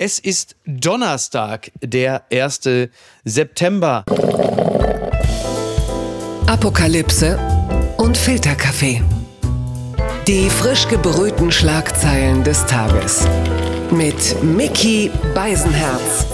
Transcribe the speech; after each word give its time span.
Es 0.00 0.20
ist 0.20 0.54
Donnerstag, 0.64 1.72
der 1.82 2.22
1. 2.32 2.88
September. 3.24 4.04
Apokalypse 6.46 7.36
und 7.96 8.16
Filterkaffee. 8.16 9.02
Die 10.28 10.50
frisch 10.50 10.86
gebrühten 10.86 11.50
Schlagzeilen 11.50 12.44
des 12.44 12.64
Tages. 12.66 13.26
Mit 13.90 14.40
Mickey 14.40 15.10
Beisenherz. 15.34 16.26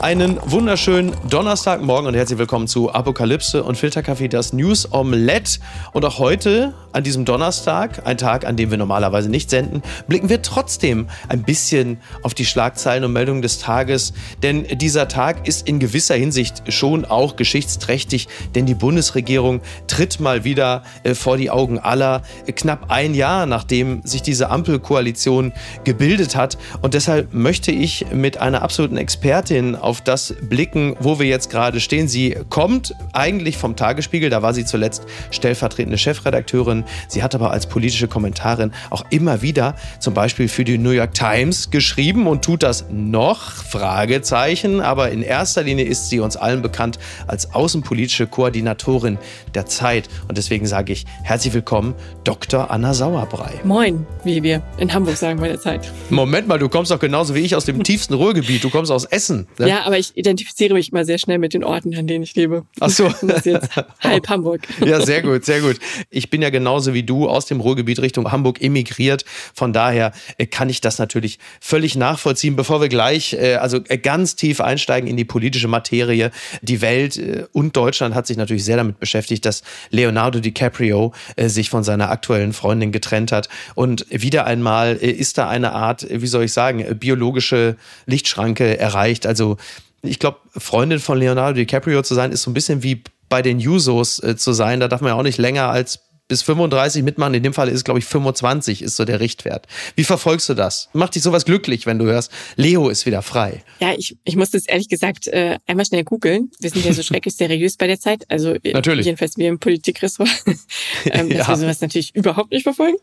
Einen 0.00 0.40
wunderschönen 0.46 1.14
Donnerstagmorgen 1.28 2.06
und 2.06 2.14
herzlich 2.14 2.38
willkommen 2.38 2.66
zu 2.66 2.90
Apokalypse 2.90 3.62
und 3.62 3.76
Filterkaffee, 3.76 4.28
das 4.28 4.54
News 4.54 4.90
Omelette. 4.90 5.60
Und 5.92 6.06
auch 6.06 6.18
heute, 6.18 6.72
an 6.94 7.02
diesem 7.02 7.24
Donnerstag, 7.24 8.06
ein 8.06 8.16
Tag, 8.16 8.46
an 8.46 8.56
dem 8.56 8.70
wir 8.70 8.78
normalerweise 8.78 9.28
nicht 9.28 9.50
senden, 9.50 9.82
blicken 10.06 10.28
wir 10.28 10.42
trotzdem 10.42 11.08
ein 11.28 11.42
bisschen 11.42 11.98
auf 12.22 12.34
die 12.34 12.44
Schlagzeilen 12.44 13.04
und 13.04 13.12
Meldungen 13.12 13.42
des 13.42 13.58
Tages. 13.58 14.12
Denn 14.42 14.64
dieser 14.78 15.08
Tag 15.08 15.48
ist 15.48 15.66
in 15.66 15.80
gewisser 15.80 16.14
Hinsicht 16.14 16.72
schon 16.72 17.04
auch 17.04 17.34
geschichtsträchtig, 17.36 18.28
denn 18.54 18.64
die 18.66 18.74
Bundesregierung 18.74 19.60
tritt 19.88 20.20
mal 20.20 20.44
wieder 20.44 20.84
äh, 21.02 21.14
vor 21.14 21.36
die 21.36 21.50
Augen 21.50 21.78
aller. 21.78 22.22
Knapp 22.54 22.90
ein 22.90 23.14
Jahr, 23.14 23.46
nachdem 23.46 24.02
sich 24.04 24.22
diese 24.22 24.50
Ampelkoalition 24.50 25.52
gebildet 25.82 26.36
hat. 26.36 26.56
Und 26.80 26.94
deshalb 26.94 27.34
möchte 27.34 27.72
ich 27.72 28.06
mit 28.12 28.38
einer 28.38 28.62
absoluten 28.62 28.96
Expertin 28.96 29.74
auf 29.74 30.00
das 30.00 30.34
blicken, 30.42 30.96
wo 31.00 31.18
wir 31.18 31.26
jetzt 31.26 31.50
gerade 31.50 31.80
stehen. 31.80 32.06
Sie 32.06 32.36
kommt 32.50 32.94
eigentlich 33.12 33.56
vom 33.56 33.74
Tagesspiegel, 33.74 34.30
da 34.30 34.42
war 34.42 34.54
sie 34.54 34.64
zuletzt 34.64 35.06
stellvertretende 35.32 35.98
Chefredakteurin. 35.98 36.83
Sie 37.08 37.22
hat 37.22 37.34
aber 37.34 37.50
als 37.50 37.66
politische 37.66 38.08
Kommentarin 38.08 38.72
auch 38.90 39.04
immer 39.10 39.42
wieder 39.42 39.76
zum 40.00 40.14
Beispiel 40.14 40.48
für 40.48 40.64
die 40.64 40.78
New 40.78 40.90
York 40.90 41.14
Times 41.14 41.70
geschrieben 41.70 42.26
und 42.26 42.44
tut 42.44 42.62
das 42.62 42.86
noch, 42.90 43.52
Fragezeichen. 43.52 44.80
Aber 44.80 45.10
in 45.10 45.22
erster 45.22 45.62
Linie 45.62 45.84
ist 45.84 46.10
sie 46.10 46.20
uns 46.20 46.36
allen 46.36 46.62
bekannt 46.62 46.98
als 47.26 47.54
außenpolitische 47.54 48.26
Koordinatorin 48.26 49.18
der 49.54 49.66
Zeit. 49.66 50.08
Und 50.28 50.38
deswegen 50.38 50.66
sage 50.66 50.92
ich 50.92 51.04
herzlich 51.22 51.54
willkommen, 51.54 51.94
Dr. 52.24 52.70
Anna 52.70 52.94
Sauerbrei. 52.94 53.60
Moin, 53.64 54.06
wie 54.24 54.42
wir 54.42 54.62
in 54.78 54.92
Hamburg 54.92 55.16
sagen 55.16 55.40
bei 55.40 55.48
der 55.48 55.60
Zeit. 55.60 55.90
Moment 56.10 56.48
mal, 56.48 56.58
du 56.58 56.68
kommst 56.68 56.90
doch 56.90 56.98
genauso 56.98 57.34
wie 57.34 57.40
ich 57.40 57.54
aus 57.56 57.64
dem 57.64 57.82
tiefsten 57.82 58.14
Ruhrgebiet. 58.14 58.62
Du 58.64 58.70
kommst 58.70 58.90
aus 58.90 59.04
Essen. 59.04 59.46
Ne? 59.58 59.68
Ja, 59.68 59.82
aber 59.84 59.98
ich 59.98 60.16
identifiziere 60.16 60.74
mich 60.74 60.92
mal 60.92 61.04
sehr 61.04 61.18
schnell 61.18 61.38
mit 61.38 61.54
den 61.54 61.64
Orten, 61.64 61.94
an 61.96 62.06
denen 62.06 62.24
ich 62.24 62.34
lebe. 62.34 62.64
Ach 62.80 62.90
so. 62.90 63.08
Das 63.22 63.38
ist 63.38 63.46
jetzt 63.46 63.70
halb 64.00 64.28
Hamburg. 64.28 64.62
Ja, 64.84 65.00
sehr 65.00 65.22
gut, 65.22 65.44
sehr 65.44 65.60
gut. 65.60 65.78
Ich 66.10 66.30
bin 66.30 66.42
ja 66.42 66.50
genauso 66.74 66.92
wie 66.92 67.04
du 67.04 67.28
aus 67.28 67.46
dem 67.46 67.60
Ruhrgebiet 67.60 68.00
Richtung 68.00 68.32
Hamburg 68.32 68.60
emigriert. 68.60 69.24
Von 69.54 69.72
daher 69.72 70.10
äh, 70.38 70.46
kann 70.46 70.68
ich 70.68 70.80
das 70.80 70.98
natürlich 70.98 71.38
völlig 71.60 71.94
nachvollziehen. 71.94 72.56
Bevor 72.56 72.80
wir 72.80 72.88
gleich 72.88 73.34
äh, 73.34 73.54
also 73.54 73.78
äh, 73.88 73.96
ganz 73.96 74.34
tief 74.34 74.60
einsteigen 74.60 75.08
in 75.08 75.16
die 75.16 75.24
politische 75.24 75.68
Materie, 75.68 76.32
die 76.62 76.80
Welt 76.80 77.20
und 77.52 77.76
Deutschland 77.76 78.16
hat 78.16 78.26
sich 78.26 78.36
natürlich 78.36 78.64
sehr 78.64 78.76
damit 78.76 78.98
beschäftigt, 78.98 79.44
dass 79.44 79.62
Leonardo 79.90 80.40
DiCaprio 80.40 81.12
sich 81.36 81.70
von 81.70 81.84
seiner 81.84 82.10
aktuellen 82.10 82.52
Freundin 82.52 82.90
getrennt 82.90 83.30
hat. 83.30 83.48
Und 83.76 84.06
wieder 84.10 84.46
einmal 84.46 84.96
ist 84.96 85.38
da 85.38 85.48
eine 85.48 85.72
Art, 85.72 86.06
wie 86.10 86.26
soll 86.26 86.44
ich 86.44 86.52
sagen, 86.52 86.84
biologische 86.98 87.76
Lichtschranke 88.06 88.78
erreicht. 88.78 89.26
Also 89.26 89.58
ich 90.02 90.18
glaube, 90.18 90.38
Freundin 90.56 90.98
von 90.98 91.18
Leonardo 91.18 91.54
DiCaprio 91.54 92.02
zu 92.02 92.14
sein, 92.14 92.32
ist 92.32 92.42
so 92.42 92.50
ein 92.50 92.54
bisschen 92.54 92.82
wie 92.82 93.02
bei 93.28 93.42
den 93.42 93.60
Jusos 93.60 94.22
zu 94.36 94.52
sein. 94.52 94.80
Da 94.80 94.88
darf 94.88 95.00
man 95.00 95.10
ja 95.10 95.14
auch 95.14 95.22
nicht 95.22 95.38
länger 95.38 95.68
als 95.68 96.03
bis 96.28 96.42
35 96.42 97.02
mitmachen. 97.02 97.34
In 97.34 97.42
dem 97.42 97.52
Fall 97.52 97.68
ist 97.68 97.84
glaube 97.84 97.98
ich, 97.98 98.06
25 98.06 98.82
ist 98.82 98.96
so 98.96 99.04
der 99.04 99.20
Richtwert. 99.20 99.66
Wie 99.94 100.04
verfolgst 100.04 100.48
du 100.48 100.54
das? 100.54 100.88
Macht 100.92 101.14
dich 101.14 101.22
sowas 101.22 101.44
glücklich, 101.44 101.86
wenn 101.86 101.98
du 101.98 102.06
hörst, 102.06 102.30
Leo 102.56 102.88
ist 102.88 103.04
wieder 103.06 103.22
frei? 103.22 103.62
Ja, 103.80 103.92
ich, 103.96 104.16
ich 104.24 104.36
muss 104.36 104.50
das 104.50 104.66
ehrlich 104.66 104.88
gesagt 104.88 105.26
äh, 105.26 105.58
einmal 105.66 105.84
schnell 105.84 106.04
googeln. 106.04 106.50
Wir 106.60 106.70
sind 106.70 106.84
ja 106.84 106.92
so 106.92 107.02
schrecklich 107.04 107.36
seriös 107.36 107.76
bei 107.76 107.86
der 107.86 108.00
Zeit. 108.00 108.24
Also 108.28 108.54
äh, 108.54 108.72
natürlich. 108.72 109.06
jedenfalls 109.06 109.36
wir 109.36 109.48
im 109.48 109.58
Politikressort. 109.58 110.30
ähm, 111.06 111.28
dass 111.28 111.38
ja. 111.38 111.48
wir 111.48 111.56
sowas 111.56 111.80
natürlich 111.80 112.14
überhaupt 112.14 112.52
nicht 112.52 112.62
verfolgen. 112.62 112.96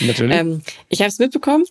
Natürlich. 0.00 0.36
ähm, 0.36 0.62
ich 0.88 1.00
habe 1.00 1.08
es 1.08 1.18
mitbekommen. 1.18 1.64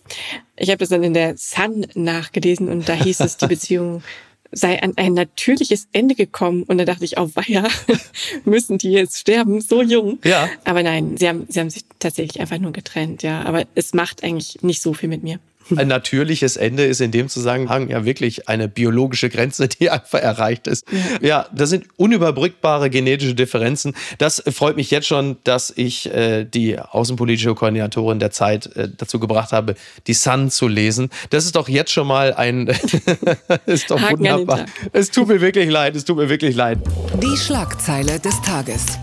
Ich 0.56 0.70
habe 0.70 0.78
das 0.78 0.88
dann 0.88 1.02
in 1.02 1.12
der 1.12 1.36
Sun 1.36 1.86
nachgelesen 1.94 2.68
und 2.68 2.88
da 2.88 2.94
hieß 2.94 3.20
es, 3.20 3.36
die 3.36 3.46
Beziehung 3.46 4.02
sei 4.52 4.82
an 4.82 4.92
ein 4.96 5.14
natürliches 5.14 5.88
Ende 5.92 6.14
gekommen. 6.14 6.62
Und 6.64 6.78
da 6.78 6.84
dachte 6.84 7.04
ich, 7.04 7.18
oh 7.18 7.30
weia, 7.34 7.68
müssen 8.44 8.78
die 8.78 8.92
jetzt 8.92 9.18
sterben, 9.18 9.60
so 9.60 9.82
jung. 9.82 10.18
Ja. 10.24 10.48
Aber 10.64 10.82
nein, 10.82 11.16
sie 11.16 11.28
haben, 11.28 11.46
sie 11.48 11.60
haben 11.60 11.70
sich 11.70 11.84
tatsächlich 11.98 12.40
einfach 12.40 12.58
nur 12.58 12.72
getrennt, 12.72 13.22
ja. 13.22 13.42
Aber 13.42 13.64
es 13.74 13.94
macht 13.94 14.24
eigentlich 14.24 14.62
nicht 14.62 14.82
so 14.82 14.94
viel 14.94 15.08
mit 15.08 15.22
mir. 15.22 15.38
Ein 15.74 15.88
natürliches 15.88 16.56
Ende 16.56 16.84
ist 16.84 17.00
in 17.00 17.10
dem 17.10 17.28
Zusammenhang 17.28 17.88
ja 17.88 18.04
wirklich 18.04 18.48
eine 18.48 18.68
biologische 18.68 19.28
Grenze, 19.28 19.68
die 19.68 19.90
einfach 19.90 20.20
erreicht 20.20 20.66
ist. 20.66 20.86
Ja, 21.20 21.46
das 21.52 21.70
sind 21.70 21.86
unüberbrückbare 21.96 22.90
genetische 22.90 23.34
Differenzen. 23.34 23.94
Das 24.18 24.42
freut 24.48 24.76
mich 24.76 24.90
jetzt 24.90 25.06
schon, 25.06 25.36
dass 25.44 25.72
ich 25.74 26.12
äh, 26.12 26.44
die 26.44 26.78
außenpolitische 26.78 27.54
Koordinatorin 27.54 28.18
der 28.18 28.30
Zeit 28.30 28.66
äh, 28.76 28.88
dazu 28.96 29.18
gebracht 29.18 29.52
habe, 29.52 29.74
die 30.06 30.14
Sun 30.14 30.50
zu 30.50 30.68
lesen. 30.68 31.10
Das 31.30 31.44
ist 31.44 31.56
doch 31.56 31.68
jetzt 31.68 31.92
schon 31.92 32.06
mal 32.06 32.34
ein. 32.34 32.68
ist 33.66 33.90
doch 33.90 34.00
Haken 34.00 34.18
wunderbar. 34.18 34.66
Es 34.92 35.10
tut 35.10 35.28
mir 35.28 35.40
wirklich 35.40 35.70
leid, 35.70 35.96
es 35.96 36.04
tut 36.04 36.16
mir 36.16 36.28
wirklich 36.28 36.54
leid. 36.54 36.78
Die 37.22 37.36
Schlagzeile 37.36 38.20
des 38.20 38.40
Tages 38.42 38.98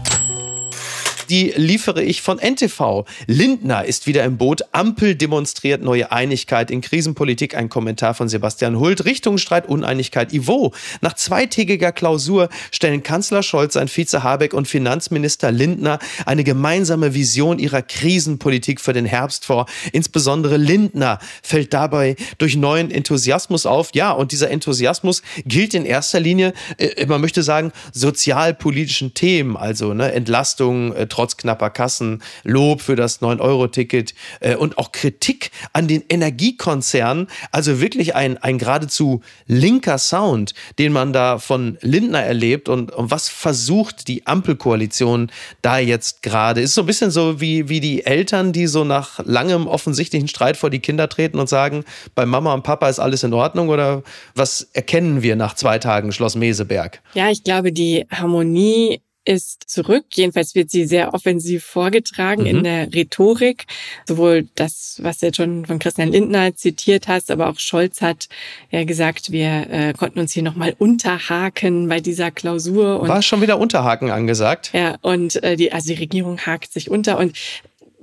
die 1.33 1.51
liefere 1.55 2.03
ich 2.03 2.21
von 2.21 2.38
NTV. 2.38 3.05
Lindner 3.25 3.85
ist 3.85 4.05
wieder 4.05 4.23
im 4.23 4.38
Boot. 4.38 4.61
Ampel 4.71 5.16
demonstriert 5.16 5.81
neue 5.81 6.11
Einigkeit 6.11 6.69
in 6.69 6.81
Krisenpolitik. 6.81 7.57
Ein 7.57 7.69
Kommentar 7.69 8.13
von 8.13 8.29
Sebastian 8.29 8.77
Hult. 8.77 9.05
Richtungsstreit, 9.05 9.67
Uneinigkeit. 9.67 10.31
Ivo. 10.31 10.75
Nach 11.01 11.13
zweitägiger 11.16 11.91
Klausur 11.91 12.49
stellen 12.72 13.01
Kanzler 13.01 13.41
Scholz, 13.41 13.73
sein 13.73 13.88
Vize 13.88 14.22
Habeck 14.22 14.53
und 14.53 14.67
Finanzminister 14.67 15.51
Lindner 15.51 15.97
eine 16.27 16.43
gemeinsame 16.43 17.16
Vision 17.16 17.57
ihrer 17.57 17.81
Krisenpolitik 17.81 18.79
für 18.79 18.93
den 18.93 19.07
Herbst 19.07 19.45
vor. 19.45 19.66
Insbesondere 19.91 20.57
Lindner 20.57 21.17
fällt 21.41 21.73
dabei 21.73 22.16
durch 22.38 22.55
neuen 22.55 22.91
Enthusiasmus 22.91 23.66
auf. 23.66 23.89
Ja, 23.95 24.11
und 24.11 24.33
dieser 24.33 24.51
Enthusiasmus 24.51 25.23
gilt 25.45 25.73
in 25.73 25.85
erster 25.85 26.19
Linie, 26.19 26.53
äh, 26.77 27.07
man 27.07 27.22
möchte 27.22 27.41
sagen, 27.41 27.72
sozialpolitischen 27.91 29.16
Themen, 29.16 29.57
also 29.57 29.95
ne, 29.95 30.11
Entlastung, 30.11 30.93
äh, 30.93 31.07
trotz 31.23 31.38
knapper 31.38 31.69
Kassen, 31.69 32.22
Lob 32.44 32.81
für 32.81 32.97
das 32.97 33.22
9-Euro-Ticket 33.22 34.13
äh, 34.41 34.56
und 34.57 34.78
auch 34.78 34.91
Kritik 34.91 35.51
an 35.72 35.88
den 35.88 36.03
Energiekonzernen. 36.09 37.28
Also 37.51 37.79
wirklich 37.79 38.13
ein, 38.13 38.38
ein 38.39 38.57
geradezu 38.57 39.22
linker 39.47 40.00
Sound, 40.00 40.53
den 40.79 40.91
man 40.91 41.13
da 41.13 41.38
von 41.38 41.78
Lindner 41.79 42.22
erlebt 42.22 42.67
und, 42.67 42.91
und 42.91 43.09
was 43.09 43.29
versucht 43.29 44.09
die 44.09 44.28
Ampelkoalition 44.28 45.31
da 45.61 45.78
jetzt 45.78 46.23
gerade. 46.23 46.59
Ist 46.59 46.73
so 46.73 46.81
ein 46.81 46.88
bisschen 46.88 47.09
so 47.09 47.40
wie, 47.40 47.69
wie 47.69 47.79
die 47.79 48.05
Eltern, 48.05 48.51
die 48.51 48.67
so 48.67 48.84
nach 48.84 49.19
langem 49.23 49.67
offensichtlichen 49.67 50.28
Streit 50.28 50.57
vor 50.57 50.69
die 50.69 50.79
Kinder 50.79 51.07
treten 51.07 51.40
und 51.40 51.47
sagen, 51.47 51.85
bei 52.16 52.25
Mama 52.25 52.53
und 52.53 52.63
Papa 52.63 52.90
ist 52.90 53.00
alles 53.00 53.23
in 53.23 53.34
Ordnung 53.34 53.69
oder 53.69 54.03
was 54.35 54.67
erkennen 54.73 55.22
wir 55.22 55.38
nach 55.38 55.55
zwei 55.55 55.79
Tagen 55.79 56.11
Schloss 56.11 56.35
Meseberg? 56.35 57.01
Ja, 57.13 57.29
ich 57.29 57.45
glaube, 57.45 57.72
die 57.72 58.05
Harmonie 58.11 59.00
ist 59.25 59.69
zurück. 59.69 60.06
Jedenfalls 60.13 60.56
wird 60.56 60.69
sie 60.69 60.85
sehr 60.85 61.13
offensiv 61.13 61.63
vorgetragen 61.63 62.41
mhm. 62.41 62.47
in 62.47 62.63
der 62.63 62.94
Rhetorik. 62.94 63.66
Sowohl 64.06 64.47
das, 64.56 65.00
was 65.01 65.19
du 65.19 65.28
jetzt 65.28 65.38
schon 65.38 65.66
von 65.66 65.79
Christian 65.79 66.09
Lindner 66.09 66.56
zitiert 66.56 67.07
hast, 67.07 67.31
aber 67.31 67.50
auch 67.50 67.59
Scholz 67.59 68.01
hat 68.01 68.28
ja 68.72 68.84
gesagt, 68.84 69.31
wir 69.31 69.67
äh, 69.69 69.94
konnten 69.94 70.19
uns 70.19 70.34
hier 70.34 70.44
nochmal 70.44 70.75
unterhaken 70.78 71.88
bei 71.88 72.00
dieser 72.00 72.31
Klausur. 72.31 73.00
Und, 73.00 73.09
War 73.09 73.22
schon 73.22 73.41
wieder 73.41 73.59
Unterhaken 73.59 74.11
angesagt? 74.11 74.72
Ja, 74.73 74.97
und 75.01 75.41
äh, 75.44 75.55
die, 75.55 75.72
also 75.72 75.88
die 75.88 76.00
Regierung 76.00 76.40
hakt 76.40 76.73
sich 76.73 76.90
unter 76.90 77.17
und 77.17 77.38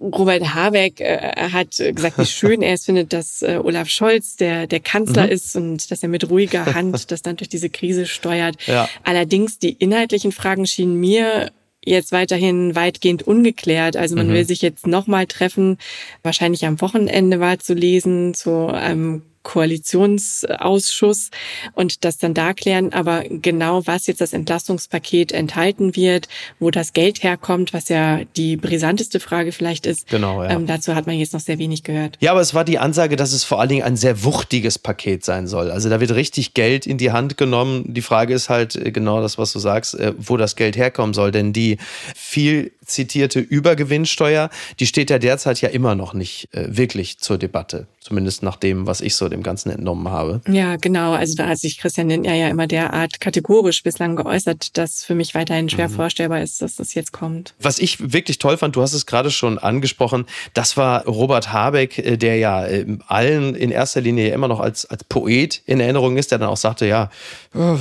Robert 0.00 0.54
Habeck 0.54 1.00
äh, 1.00 1.50
hat 1.52 1.76
gesagt, 1.76 2.18
wie 2.18 2.26
schön 2.26 2.62
er 2.62 2.74
es 2.74 2.86
findet, 2.86 3.12
dass 3.12 3.42
äh, 3.42 3.60
Olaf 3.62 3.88
Scholz 3.88 4.36
der, 4.36 4.66
der 4.66 4.80
Kanzler 4.80 5.26
mhm. 5.26 5.32
ist 5.32 5.56
und 5.56 5.90
dass 5.90 6.02
er 6.02 6.08
mit 6.08 6.30
ruhiger 6.30 6.66
Hand 6.74 7.10
das 7.10 7.22
dann 7.22 7.36
durch 7.36 7.48
diese 7.48 7.68
Krise 7.68 8.06
steuert. 8.06 8.56
Ja. 8.66 8.88
Allerdings 9.04 9.58
die 9.58 9.72
inhaltlichen 9.72 10.32
Fragen 10.32 10.66
schienen 10.66 10.96
mir 10.96 11.50
jetzt 11.84 12.12
weiterhin 12.12 12.74
weitgehend 12.74 13.22
ungeklärt. 13.22 13.96
Also 13.96 14.16
man 14.16 14.28
mhm. 14.28 14.32
will 14.32 14.44
sich 14.44 14.62
jetzt 14.62 14.86
nochmal 14.86 15.26
treffen. 15.26 15.78
Wahrscheinlich 16.22 16.66
am 16.66 16.80
Wochenende 16.80 17.40
war 17.40 17.58
zu 17.58 17.74
lesen 17.74 18.34
zu 18.34 18.68
einem 18.68 19.22
Koalitionsausschuss 19.42 21.30
und 21.74 22.04
das 22.04 22.18
dann 22.18 22.34
da 22.34 22.52
klären. 22.52 22.92
Aber 22.92 23.24
genau, 23.28 23.86
was 23.86 24.06
jetzt 24.06 24.20
das 24.20 24.32
Entlastungspaket 24.32 25.32
enthalten 25.32 25.96
wird, 25.96 26.28
wo 26.58 26.70
das 26.70 26.92
Geld 26.92 27.22
herkommt, 27.22 27.72
was 27.72 27.88
ja 27.88 28.20
die 28.36 28.56
brisanteste 28.56 29.20
Frage 29.20 29.52
vielleicht 29.52 29.86
ist, 29.86 30.08
genau, 30.08 30.42
ja. 30.42 30.50
ähm, 30.50 30.66
dazu 30.66 30.94
hat 30.94 31.06
man 31.06 31.16
jetzt 31.16 31.32
noch 31.32 31.40
sehr 31.40 31.58
wenig 31.58 31.82
gehört. 31.82 32.16
Ja, 32.20 32.32
aber 32.32 32.40
es 32.40 32.54
war 32.54 32.64
die 32.64 32.78
Ansage, 32.78 33.16
dass 33.16 33.32
es 33.32 33.44
vor 33.44 33.60
allen 33.60 33.68
Dingen 33.68 33.82
ein 33.82 33.96
sehr 33.96 34.24
wuchtiges 34.24 34.78
Paket 34.78 35.24
sein 35.24 35.46
soll. 35.46 35.70
Also 35.70 35.88
da 35.88 36.00
wird 36.00 36.12
richtig 36.12 36.54
Geld 36.54 36.86
in 36.86 36.98
die 36.98 37.12
Hand 37.12 37.36
genommen. 37.36 37.84
Die 37.86 38.02
Frage 38.02 38.34
ist 38.34 38.48
halt 38.48 38.76
äh, 38.76 38.92
genau 38.92 39.20
das, 39.20 39.38
was 39.38 39.52
du 39.52 39.58
sagst, 39.58 39.94
äh, 39.94 40.12
wo 40.18 40.36
das 40.36 40.56
Geld 40.56 40.76
herkommen 40.76 41.14
soll. 41.14 41.30
Denn 41.30 41.52
die 41.52 41.78
viel 42.14 42.72
zitierte 42.90 43.40
Übergewinnsteuer, 43.40 44.50
die 44.78 44.86
steht 44.86 45.10
ja 45.10 45.18
derzeit 45.18 45.60
ja 45.60 45.68
immer 45.68 45.94
noch 45.94 46.14
nicht 46.14 46.48
äh, 46.52 46.66
wirklich 46.68 47.18
zur 47.18 47.38
Debatte. 47.38 47.86
Zumindest 48.00 48.42
nach 48.42 48.56
dem, 48.56 48.86
was 48.86 49.02
ich 49.02 49.14
so 49.14 49.28
dem 49.28 49.42
Ganzen 49.42 49.70
entnommen 49.70 50.08
habe. 50.08 50.40
Ja, 50.48 50.76
genau. 50.76 51.12
Also 51.12 51.34
da 51.34 51.48
hat 51.48 51.58
sich 51.58 51.78
Christian 51.78 52.08
Lindner 52.08 52.34
ja 52.34 52.48
immer 52.48 52.66
derart 52.66 53.20
kategorisch 53.20 53.82
bislang 53.82 54.16
geäußert, 54.16 54.78
dass 54.78 55.04
für 55.04 55.14
mich 55.14 55.34
weiterhin 55.34 55.68
schwer 55.68 55.88
mhm. 55.88 55.94
vorstellbar 55.94 56.40
ist, 56.40 56.62
dass 56.62 56.76
das 56.76 56.94
jetzt 56.94 57.12
kommt. 57.12 57.54
Was 57.60 57.78
ich 57.78 58.12
wirklich 58.12 58.38
toll 58.38 58.56
fand, 58.56 58.74
du 58.74 58.82
hast 58.82 58.94
es 58.94 59.04
gerade 59.04 59.30
schon 59.30 59.58
angesprochen, 59.58 60.24
das 60.54 60.76
war 60.76 61.04
Robert 61.04 61.52
Habeck, 61.52 61.98
äh, 61.98 62.16
der 62.16 62.36
ja 62.36 62.66
äh, 62.66 62.86
allen 63.06 63.54
in 63.54 63.70
erster 63.70 64.00
Linie 64.00 64.32
immer 64.32 64.48
noch 64.48 64.60
als, 64.60 64.86
als 64.86 65.04
Poet 65.04 65.62
in 65.66 65.80
Erinnerung 65.80 66.16
ist, 66.16 66.30
der 66.30 66.38
dann 66.38 66.48
auch 66.48 66.56
sagte, 66.56 66.86
ja, 66.86 67.10
äh, 67.54 67.76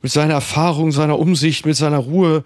mit 0.00 0.12
seiner 0.12 0.34
Erfahrung, 0.34 0.92
seiner 0.92 1.18
Umsicht, 1.18 1.66
mit 1.66 1.76
seiner 1.76 1.98
Ruhe 1.98 2.44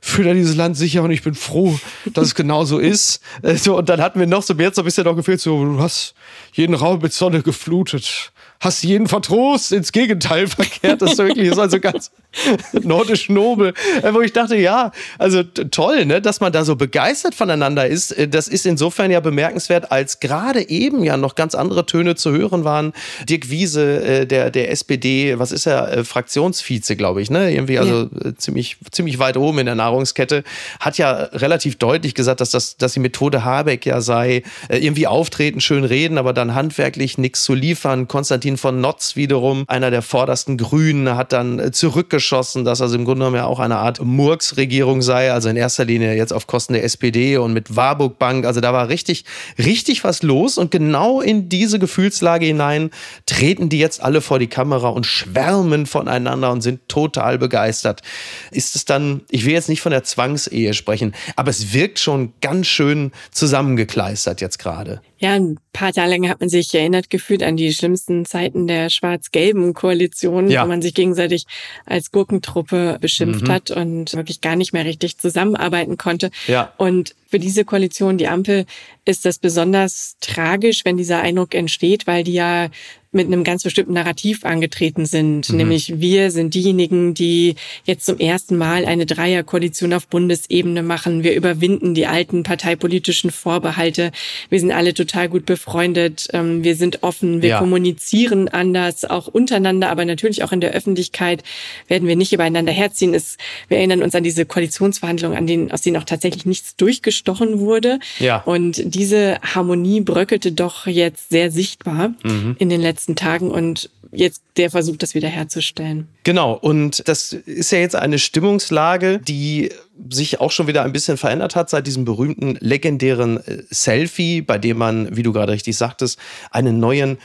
führt 0.00 0.26
er 0.26 0.34
dieses 0.34 0.56
Land 0.56 0.76
sicher 0.76 1.02
und 1.02 1.10
ich 1.10 1.22
bin 1.22 1.34
froh, 1.34 1.78
dass 2.12 2.28
es 2.28 2.34
genau 2.34 2.64
so 2.64 2.78
ist. 2.78 3.20
Und 3.68 3.88
dann 3.88 4.00
hatten 4.00 4.20
wir 4.20 4.26
noch 4.26 4.42
so, 4.42 4.54
mir 4.54 4.64
jetzt 4.64 4.76
so 4.76 4.82
ein 4.82 4.84
bisschen 4.84 5.04
noch 5.04 5.16
gefehlt, 5.16 5.40
so, 5.40 5.64
du 5.64 5.80
hast 5.80 6.14
jeden 6.52 6.74
Raum 6.74 7.00
mit 7.00 7.12
Sonne 7.12 7.42
geflutet 7.42 8.32
hast 8.62 8.84
jeden 8.84 9.08
vertrost, 9.08 9.72
ins 9.72 9.90
Gegenteil 9.90 10.46
verkehrt. 10.46 11.02
Das 11.02 11.12
ist 11.12 11.18
wirklich 11.18 11.48
ist 11.48 11.58
also 11.58 11.80
ganz 11.80 12.12
nordisch 12.72 13.28
nobel. 13.28 13.74
Wo 14.12 14.20
ich 14.20 14.32
dachte, 14.32 14.56
ja, 14.56 14.92
also 15.18 15.42
toll, 15.42 16.06
ne, 16.06 16.22
dass 16.22 16.40
man 16.40 16.52
da 16.52 16.64
so 16.64 16.76
begeistert 16.76 17.34
voneinander 17.34 17.88
ist. 17.88 18.12
Äh, 18.12 18.28
das 18.28 18.46
ist 18.46 18.64
insofern 18.64 19.10
ja 19.10 19.18
bemerkenswert, 19.18 19.90
als 19.90 20.20
gerade 20.20 20.68
eben 20.68 21.02
ja 21.02 21.16
noch 21.16 21.34
ganz 21.34 21.56
andere 21.56 21.86
Töne 21.86 22.14
zu 22.14 22.30
hören 22.30 22.62
waren. 22.62 22.92
Dirk 23.28 23.50
Wiese, 23.50 24.02
äh, 24.04 24.26
der, 24.26 24.52
der 24.52 24.70
SPD, 24.70 25.40
was 25.40 25.50
ist 25.50 25.66
er, 25.66 25.92
äh, 25.92 26.04
Fraktionsvize, 26.04 26.94
glaube 26.94 27.20
ich, 27.20 27.30
ne? 27.30 27.52
Irgendwie 27.52 27.80
also 27.80 28.08
ja. 28.24 28.36
ziemlich, 28.36 28.76
ziemlich 28.92 29.18
weit 29.18 29.36
oben 29.36 29.58
in 29.58 29.66
der 29.66 29.74
Nahrungskette, 29.74 30.44
hat 30.78 30.98
ja 30.98 31.12
relativ 31.32 31.78
deutlich 31.78 32.14
gesagt, 32.14 32.40
dass 32.40 32.50
das, 32.50 32.76
dass 32.76 32.92
die 32.92 33.00
Methode 33.00 33.44
Habeck 33.44 33.84
ja 33.86 34.00
sei, 34.00 34.44
irgendwie 34.68 35.08
auftreten, 35.08 35.60
schön 35.60 35.84
reden, 35.84 36.16
aber 36.16 36.32
dann 36.32 36.54
handwerklich 36.54 37.18
nichts 37.18 37.42
zu 37.42 37.54
liefern. 37.54 38.06
Konstantin 38.06 38.51
Martin 38.52 38.56
von 38.58 38.80
Notz 38.80 39.16
wiederum, 39.16 39.64
einer 39.66 39.90
der 39.90 40.02
vordersten 40.02 40.58
Grünen, 40.58 41.16
hat 41.16 41.32
dann 41.32 41.58
äh, 41.58 41.72
zurückgeschossen, 41.72 42.64
dass 42.64 42.82
also 42.82 42.96
im 42.96 43.04
Grunde 43.04 43.20
genommen 43.20 43.36
ja 43.36 43.46
auch 43.46 43.60
eine 43.60 43.78
Art 43.78 44.00
Murks-Regierung 44.02 45.00
sei, 45.00 45.32
also 45.32 45.48
in 45.48 45.56
erster 45.56 45.84
Linie 45.84 46.14
jetzt 46.14 46.32
auf 46.32 46.46
Kosten 46.46 46.74
der 46.74 46.84
SPD 46.84 47.38
und 47.38 47.54
mit 47.54 47.76
Warburg 47.76 48.18
Bank. 48.18 48.44
Also 48.44 48.60
da 48.60 48.72
war 48.72 48.88
richtig, 48.88 49.24
richtig 49.58 50.04
was 50.04 50.22
los 50.22 50.58
und 50.58 50.70
genau 50.70 51.20
in 51.20 51.48
diese 51.48 51.78
Gefühlslage 51.78 52.44
hinein 52.44 52.90
treten 53.24 53.68
die 53.68 53.78
jetzt 53.78 54.02
alle 54.02 54.20
vor 54.20 54.38
die 54.38 54.48
Kamera 54.48 54.88
und 54.88 55.06
schwärmen 55.06 55.86
voneinander 55.86 56.50
und 56.52 56.60
sind 56.60 56.88
total 56.88 57.38
begeistert. 57.38 58.02
Ist 58.50 58.76
es 58.76 58.84
dann, 58.84 59.22
ich 59.30 59.46
will 59.46 59.52
jetzt 59.52 59.68
nicht 59.70 59.80
von 59.80 59.92
der 59.92 60.04
Zwangsehe 60.04 60.74
sprechen, 60.74 61.14
aber 61.36 61.50
es 61.50 61.72
wirkt 61.72 61.98
schon 61.98 62.34
ganz 62.42 62.66
schön 62.66 63.12
zusammengekleistert 63.30 64.40
jetzt 64.40 64.58
gerade. 64.58 65.00
Ja, 65.22 65.34
ein 65.34 65.56
paar 65.72 65.92
Tage 65.92 66.10
lang 66.10 66.28
hat 66.28 66.40
man 66.40 66.48
sich 66.48 66.74
erinnert 66.74 67.08
gefühlt 67.08 67.44
an 67.44 67.56
die 67.56 67.72
schlimmsten 67.72 68.24
Zeiten 68.24 68.66
der 68.66 68.90
schwarz-gelben 68.90 69.72
Koalition, 69.72 70.50
ja. 70.50 70.64
wo 70.64 70.68
man 70.68 70.82
sich 70.82 70.94
gegenseitig 70.94 71.46
als 71.86 72.10
Gurkentruppe 72.10 72.98
beschimpft 73.00 73.46
mhm. 73.46 73.52
hat 73.52 73.70
und 73.70 74.12
wirklich 74.14 74.40
gar 74.40 74.56
nicht 74.56 74.72
mehr 74.72 74.84
richtig 74.84 75.18
zusammenarbeiten 75.18 75.96
konnte. 75.96 76.32
Ja. 76.48 76.72
Und 76.76 77.14
für 77.32 77.38
diese 77.38 77.64
Koalition, 77.64 78.18
die 78.18 78.28
Ampel, 78.28 78.66
ist 79.06 79.24
das 79.24 79.38
besonders 79.38 80.16
tragisch, 80.20 80.84
wenn 80.84 80.98
dieser 80.98 81.22
Eindruck 81.22 81.54
entsteht, 81.54 82.06
weil 82.06 82.24
die 82.24 82.34
ja 82.34 82.68
mit 83.12 83.26
einem 83.26 83.44
ganz 83.44 83.62
bestimmten 83.62 83.92
Narrativ 83.92 84.44
angetreten 84.44 85.04
sind. 85.04 85.50
Mhm. 85.50 85.56
Nämlich 85.56 86.00
wir 86.00 86.30
sind 86.30 86.54
diejenigen, 86.54 87.12
die 87.12 87.56
jetzt 87.84 88.06
zum 88.06 88.18
ersten 88.18 88.56
Mal 88.56 88.86
eine 88.86 89.04
Dreierkoalition 89.04 89.92
auf 89.92 90.08
Bundesebene 90.08 90.82
machen. 90.82 91.22
Wir 91.22 91.34
überwinden 91.34 91.94
die 91.94 92.06
alten 92.06 92.42
parteipolitischen 92.42 93.30
Vorbehalte. 93.30 94.12
Wir 94.48 94.60
sind 94.60 94.72
alle 94.72 94.94
total 94.94 95.28
gut 95.28 95.44
befreundet. 95.44 96.28
Ähm, 96.32 96.64
wir 96.64 96.74
sind 96.74 97.02
offen. 97.02 97.42
Wir 97.42 97.50
ja. 97.50 97.58
kommunizieren 97.58 98.48
anders, 98.48 99.04
auch 99.04 99.28
untereinander, 99.28 99.90
aber 99.90 100.06
natürlich 100.06 100.42
auch 100.42 100.52
in 100.52 100.62
der 100.62 100.72
Öffentlichkeit 100.72 101.42
werden 101.88 102.08
wir 102.08 102.16
nicht 102.16 102.32
übereinander 102.32 102.72
herziehen. 102.72 103.12
Es, 103.12 103.36
wir 103.68 103.76
erinnern 103.76 104.02
uns 104.02 104.14
an 104.14 104.22
diese 104.22 104.46
Koalitionsverhandlungen, 104.46 105.36
an 105.36 105.46
denen, 105.46 105.70
aus 105.70 105.82
denen 105.82 105.98
auch 105.98 106.04
tatsächlich 106.04 106.46
nichts 106.46 106.76
durchgestochen 107.22 107.60
wurde. 107.60 107.98
Ja. 108.18 108.42
Und 108.42 108.82
diese 108.84 109.38
Harmonie 109.42 110.00
bröckelte 110.00 110.52
doch 110.52 110.86
jetzt 110.86 111.30
sehr 111.30 111.50
sichtbar 111.50 112.14
mhm. 112.22 112.56
in 112.58 112.68
den 112.68 112.80
letzten 112.80 113.16
Tagen 113.16 113.50
und 113.50 113.90
jetzt 114.14 114.42
der 114.58 114.70
Versuch, 114.70 114.96
das 114.96 115.14
wiederherzustellen. 115.14 116.06
Genau, 116.24 116.52
und 116.52 117.08
das 117.08 117.32
ist 117.32 117.72
ja 117.72 117.78
jetzt 117.78 117.96
eine 117.96 118.18
Stimmungslage, 118.18 119.18
die 119.18 119.70
sich 120.10 120.38
auch 120.38 120.50
schon 120.50 120.66
wieder 120.66 120.82
ein 120.82 120.92
bisschen 120.92 121.16
verändert 121.16 121.56
hat 121.56 121.70
seit 121.70 121.86
diesem 121.86 122.04
berühmten 122.04 122.58
legendären 122.60 123.38
äh, 123.38 123.62
Selfie, 123.70 124.42
bei 124.42 124.58
dem 124.58 124.76
man, 124.76 125.16
wie 125.16 125.22
du 125.22 125.32
gerade 125.32 125.52
richtig 125.52 125.76
sagtest, 125.76 126.18
einen 126.50 126.78
neuen 126.78 127.16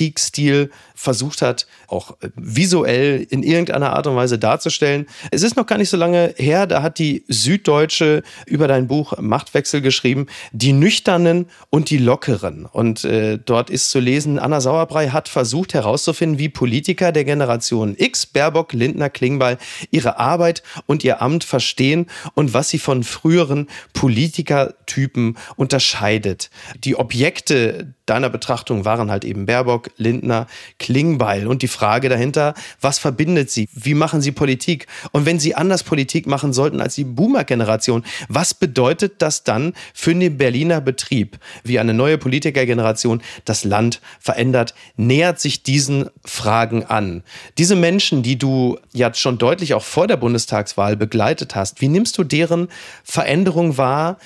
Politikstil 0.00 0.70
versucht 0.94 1.42
hat, 1.42 1.66
auch 1.86 2.12
äh, 2.22 2.30
visuell 2.34 3.26
in 3.28 3.42
irgendeiner 3.42 3.92
Art 3.94 4.06
und 4.06 4.16
Weise 4.16 4.38
darzustellen. 4.38 5.06
Es 5.30 5.42
ist 5.42 5.56
noch 5.56 5.66
gar 5.66 5.76
nicht 5.76 5.90
so 5.90 5.98
lange 5.98 6.34
her, 6.36 6.66
da 6.66 6.82
hat 6.82 6.98
die 6.98 7.24
Süddeutsche 7.28 8.22
über 8.46 8.66
dein 8.66 8.86
Buch 8.86 9.18
Machtwechsel 9.18 9.82
geschrieben, 9.82 10.26
die 10.52 10.72
Nüchternen 10.72 11.46
und 11.68 11.90
die 11.90 11.98
Lockeren. 11.98 12.64
Und 12.64 13.04
äh, 13.04 13.38
dort 13.38 13.68
ist 13.68 13.90
zu 13.90 14.00
lesen, 14.00 14.38
Anna 14.38 14.62
Sauerbrei 14.62 15.08
hat 15.08 15.28
versucht 15.28 15.74
herauszufinden, 15.74 16.38
wie 16.38 16.48
Politiker 16.48 17.12
der 17.12 17.24
Generation 17.24 17.94
X, 17.98 18.24
Baerbock, 18.24 18.72
Lindner, 18.72 19.10
Klingbeil, 19.10 19.58
ihre 19.90 20.18
Arbeit 20.18 20.62
und 20.86 21.04
ihr 21.04 21.20
Amt 21.20 21.44
verstehen 21.44 22.06
und 22.34 22.54
was 22.54 22.70
sie 22.70 22.78
von 22.78 23.04
früheren 23.04 23.68
Politikertypen 23.92 25.36
unterscheidet. 25.56 26.50
Die 26.84 26.96
Objekte 26.96 27.94
deiner 28.10 28.28
Betrachtung 28.28 28.84
waren 28.84 29.10
halt 29.10 29.24
eben 29.24 29.46
Baerbock, 29.46 29.89
Lindner, 29.96 30.46
Klingbeil 30.78 31.46
und 31.46 31.62
die 31.62 31.68
Frage 31.68 32.08
dahinter, 32.08 32.54
was 32.80 32.98
verbindet 32.98 33.50
sie? 33.50 33.68
Wie 33.72 33.94
machen 33.94 34.20
sie 34.20 34.32
Politik? 34.32 34.86
Und 35.12 35.26
wenn 35.26 35.38
sie 35.38 35.54
anders 35.54 35.82
Politik 35.82 36.26
machen 36.26 36.52
sollten 36.52 36.80
als 36.80 36.94
die 36.94 37.04
Boomer-Generation, 37.04 38.04
was 38.28 38.54
bedeutet 38.54 39.22
das 39.22 39.44
dann 39.44 39.74
für 39.94 40.14
den 40.14 40.36
Berliner 40.36 40.80
Betrieb? 40.80 41.38
Wie 41.64 41.78
eine 41.78 41.94
neue 41.94 42.18
Politikergeneration 42.18 43.22
das 43.44 43.64
Land 43.64 44.00
verändert, 44.18 44.74
nähert 44.96 45.40
sich 45.40 45.62
diesen 45.62 46.10
Fragen 46.24 46.84
an. 46.84 47.22
Diese 47.58 47.76
Menschen, 47.76 48.22
die 48.22 48.38
du 48.38 48.78
ja 48.92 49.12
schon 49.14 49.38
deutlich 49.38 49.74
auch 49.74 49.82
vor 49.82 50.06
der 50.06 50.16
Bundestagswahl 50.16 50.96
begleitet 50.96 51.54
hast, 51.54 51.80
wie 51.80 51.88
nimmst 51.88 52.16
du 52.18 52.24
deren 52.24 52.68
Veränderung 53.04 53.76
wahr? 53.76 54.18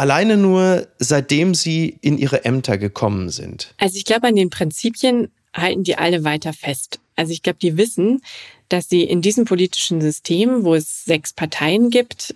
Alleine 0.00 0.38
nur 0.38 0.86
seitdem 0.98 1.54
sie 1.54 1.98
in 2.00 2.16
ihre 2.16 2.46
Ämter 2.46 2.78
gekommen 2.78 3.28
sind. 3.28 3.74
Also 3.76 3.98
ich 3.98 4.06
glaube, 4.06 4.28
an 4.28 4.34
den 4.34 4.48
Prinzipien 4.48 5.28
halten 5.52 5.84
die 5.84 5.98
alle 5.98 6.24
weiter 6.24 6.54
fest. 6.54 7.00
Also 7.16 7.32
ich 7.32 7.42
glaube, 7.42 7.58
die 7.60 7.76
wissen, 7.76 8.22
dass 8.70 8.88
sie 8.88 9.02
in 9.02 9.20
diesem 9.20 9.44
politischen 9.44 10.00
System, 10.00 10.64
wo 10.64 10.74
es 10.74 11.04
sechs 11.04 11.34
Parteien 11.34 11.90
gibt, 11.90 12.34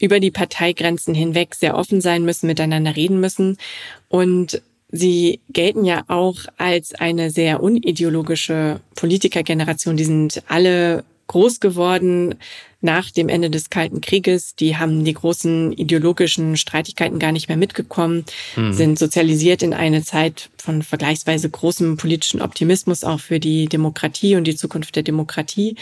über 0.00 0.18
die 0.18 0.32
Parteigrenzen 0.32 1.14
hinweg 1.14 1.54
sehr 1.54 1.76
offen 1.76 2.00
sein 2.00 2.24
müssen, 2.24 2.48
miteinander 2.48 2.96
reden 2.96 3.20
müssen. 3.20 3.56
Und 4.08 4.60
sie 4.90 5.38
gelten 5.48 5.84
ja 5.84 6.02
auch 6.08 6.38
als 6.56 6.92
eine 6.92 7.30
sehr 7.30 7.62
unideologische 7.62 8.80
Politikergeneration. 8.96 9.96
Die 9.96 10.04
sind 10.06 10.42
alle 10.48 11.04
groß 11.28 11.60
geworden 11.60 12.34
nach 12.86 13.10
dem 13.10 13.28
Ende 13.28 13.50
des 13.50 13.68
Kalten 13.68 14.00
Krieges. 14.00 14.54
Die 14.54 14.78
haben 14.78 15.04
die 15.04 15.12
großen 15.12 15.72
ideologischen 15.72 16.56
Streitigkeiten 16.56 17.18
gar 17.18 17.32
nicht 17.32 17.48
mehr 17.48 17.58
mitgekommen, 17.58 18.24
mhm. 18.56 18.72
sind 18.72 18.98
sozialisiert 18.98 19.62
in 19.62 19.74
eine 19.74 20.02
Zeit 20.02 20.48
von 20.56 20.82
vergleichsweise 20.82 21.50
großem 21.50 21.98
politischen 21.98 22.40
Optimismus 22.40 23.04
auch 23.04 23.20
für 23.20 23.40
die 23.40 23.66
Demokratie 23.66 24.36
und 24.36 24.44
die 24.44 24.56
Zukunft 24.56 24.96
der 24.96 25.02
Demokratie. 25.02 25.76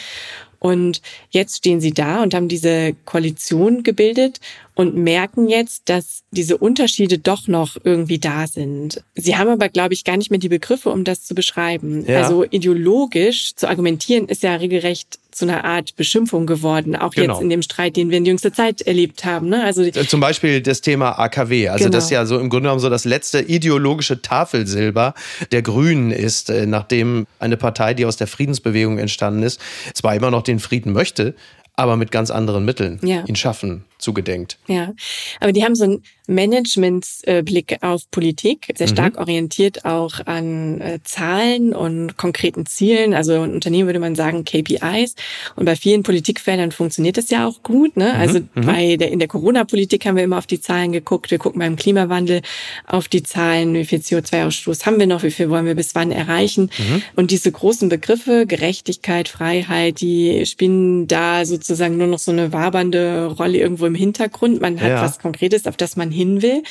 Und 0.64 1.02
jetzt 1.28 1.58
stehen 1.58 1.82
sie 1.82 1.92
da 1.92 2.22
und 2.22 2.32
haben 2.32 2.48
diese 2.48 2.96
Koalition 3.04 3.82
gebildet 3.82 4.40
und 4.74 4.96
merken 4.96 5.46
jetzt, 5.46 5.90
dass 5.90 6.22
diese 6.30 6.56
Unterschiede 6.56 7.18
doch 7.18 7.48
noch 7.48 7.76
irgendwie 7.84 8.18
da 8.18 8.46
sind. 8.46 9.04
Sie 9.14 9.36
haben 9.36 9.50
aber, 9.50 9.68
glaube 9.68 9.92
ich, 9.92 10.04
gar 10.04 10.16
nicht 10.16 10.30
mehr 10.30 10.40
die 10.40 10.48
Begriffe, 10.48 10.88
um 10.88 11.04
das 11.04 11.22
zu 11.22 11.34
beschreiben. 11.34 12.06
Ja. 12.06 12.22
Also 12.22 12.44
ideologisch 12.44 13.54
zu 13.54 13.68
argumentieren 13.68 14.26
ist 14.26 14.42
ja 14.42 14.54
regelrecht 14.54 15.18
zu 15.34 15.44
einer 15.44 15.64
Art 15.64 15.96
Beschimpfung 15.96 16.46
geworden, 16.46 16.96
auch 16.96 17.12
genau. 17.12 17.34
jetzt 17.34 17.42
in 17.42 17.50
dem 17.50 17.62
Streit, 17.62 17.96
den 17.96 18.10
wir 18.10 18.18
in 18.18 18.24
jüngster 18.24 18.52
Zeit 18.52 18.82
erlebt 18.82 19.24
haben. 19.24 19.48
Ne? 19.48 19.64
Also 19.64 19.88
Zum 19.90 20.20
Beispiel 20.20 20.60
das 20.60 20.80
Thema 20.80 21.18
AKW. 21.18 21.68
Also 21.68 21.84
genau. 21.84 21.96
das 21.96 22.10
ja 22.10 22.24
so 22.26 22.38
im 22.38 22.48
Grunde 22.50 22.68
genommen 22.68 22.80
so 22.80 22.90
das 22.90 23.04
letzte 23.04 23.40
ideologische 23.40 24.22
Tafelsilber 24.22 25.14
der 25.52 25.62
Grünen 25.62 26.10
ist, 26.10 26.50
äh, 26.50 26.66
nachdem 26.66 27.26
eine 27.38 27.56
Partei, 27.56 27.94
die 27.94 28.06
aus 28.06 28.16
der 28.16 28.26
Friedensbewegung 28.26 28.98
entstanden 28.98 29.42
ist, 29.42 29.60
zwar 29.94 30.14
immer 30.14 30.30
noch 30.30 30.42
den 30.42 30.60
Frieden 30.60 30.92
möchte, 30.92 31.34
aber 31.76 31.96
mit 31.96 32.10
ganz 32.10 32.30
anderen 32.30 32.64
Mitteln 32.64 33.00
ja. 33.02 33.24
ihn 33.26 33.36
schaffen 33.36 33.84
zugedenkt. 34.04 34.58
Ja, 34.68 34.92
aber 35.40 35.52
die 35.52 35.64
haben 35.64 35.74
so 35.74 35.84
einen 35.84 36.02
Managementsblick 36.26 37.78
auf 37.82 38.10
Politik, 38.10 38.72
sehr 38.76 38.88
stark 38.88 39.14
mhm. 39.14 39.20
orientiert 39.20 39.84
auch 39.84 40.20
an 40.24 40.80
äh, 40.80 40.98
Zahlen 41.04 41.74
und 41.74 42.16
konkreten 42.16 42.64
Zielen. 42.64 43.12
Also 43.12 43.42
ein 43.42 43.52
Unternehmen 43.52 43.88
würde 43.88 43.98
man 43.98 44.14
sagen 44.14 44.44
KPIs. 44.44 45.16
Und 45.56 45.66
bei 45.66 45.76
vielen 45.76 46.02
Politikfeldern 46.02 46.72
funktioniert 46.72 47.18
das 47.18 47.28
ja 47.28 47.46
auch 47.46 47.62
gut. 47.62 47.96
Ne? 47.96 48.12
Mhm. 48.14 48.20
Also 48.20 48.40
mhm. 48.40 48.46
bei 48.54 48.96
der, 48.96 49.10
in 49.10 49.18
der 49.18 49.28
Corona-Politik 49.28 50.06
haben 50.06 50.16
wir 50.16 50.24
immer 50.24 50.38
auf 50.38 50.46
die 50.46 50.60
Zahlen 50.60 50.92
geguckt. 50.92 51.30
Wir 51.30 51.38
gucken 51.38 51.58
beim 51.58 51.76
Klimawandel 51.76 52.40
auf 52.86 53.08
die 53.08 53.22
Zahlen. 53.22 53.74
Wie 53.74 53.84
viel 53.84 53.98
CO2-Ausstoß 53.98 54.86
haben 54.86 54.98
wir 54.98 55.06
noch? 55.06 55.22
Wie 55.24 55.30
viel 55.30 55.50
wollen 55.50 55.66
wir 55.66 55.74
bis 55.74 55.94
wann 55.94 56.10
erreichen? 56.10 56.70
Mhm. 56.78 57.02
Und 57.16 57.32
diese 57.32 57.52
großen 57.52 57.90
Begriffe, 57.90 58.46
Gerechtigkeit, 58.46 59.28
Freiheit, 59.28 60.00
die 60.00 60.46
spielen 60.46 61.06
da 61.06 61.44
sozusagen 61.44 61.98
nur 61.98 62.06
noch 62.06 62.18
so 62.18 62.32
eine 62.32 62.52
wabernde 62.52 63.26
Rolle 63.26 63.58
irgendwo 63.58 63.84
im 63.84 63.93
Hintergrund. 63.94 64.60
Man 64.60 64.80
hat 64.80 64.90
ja. 64.90 65.02
was 65.02 65.18
Konkretes, 65.18 65.66
auf 65.66 65.76
das 65.76 65.96
man 65.96 66.10
hin 66.10 66.42
will. 66.42 66.62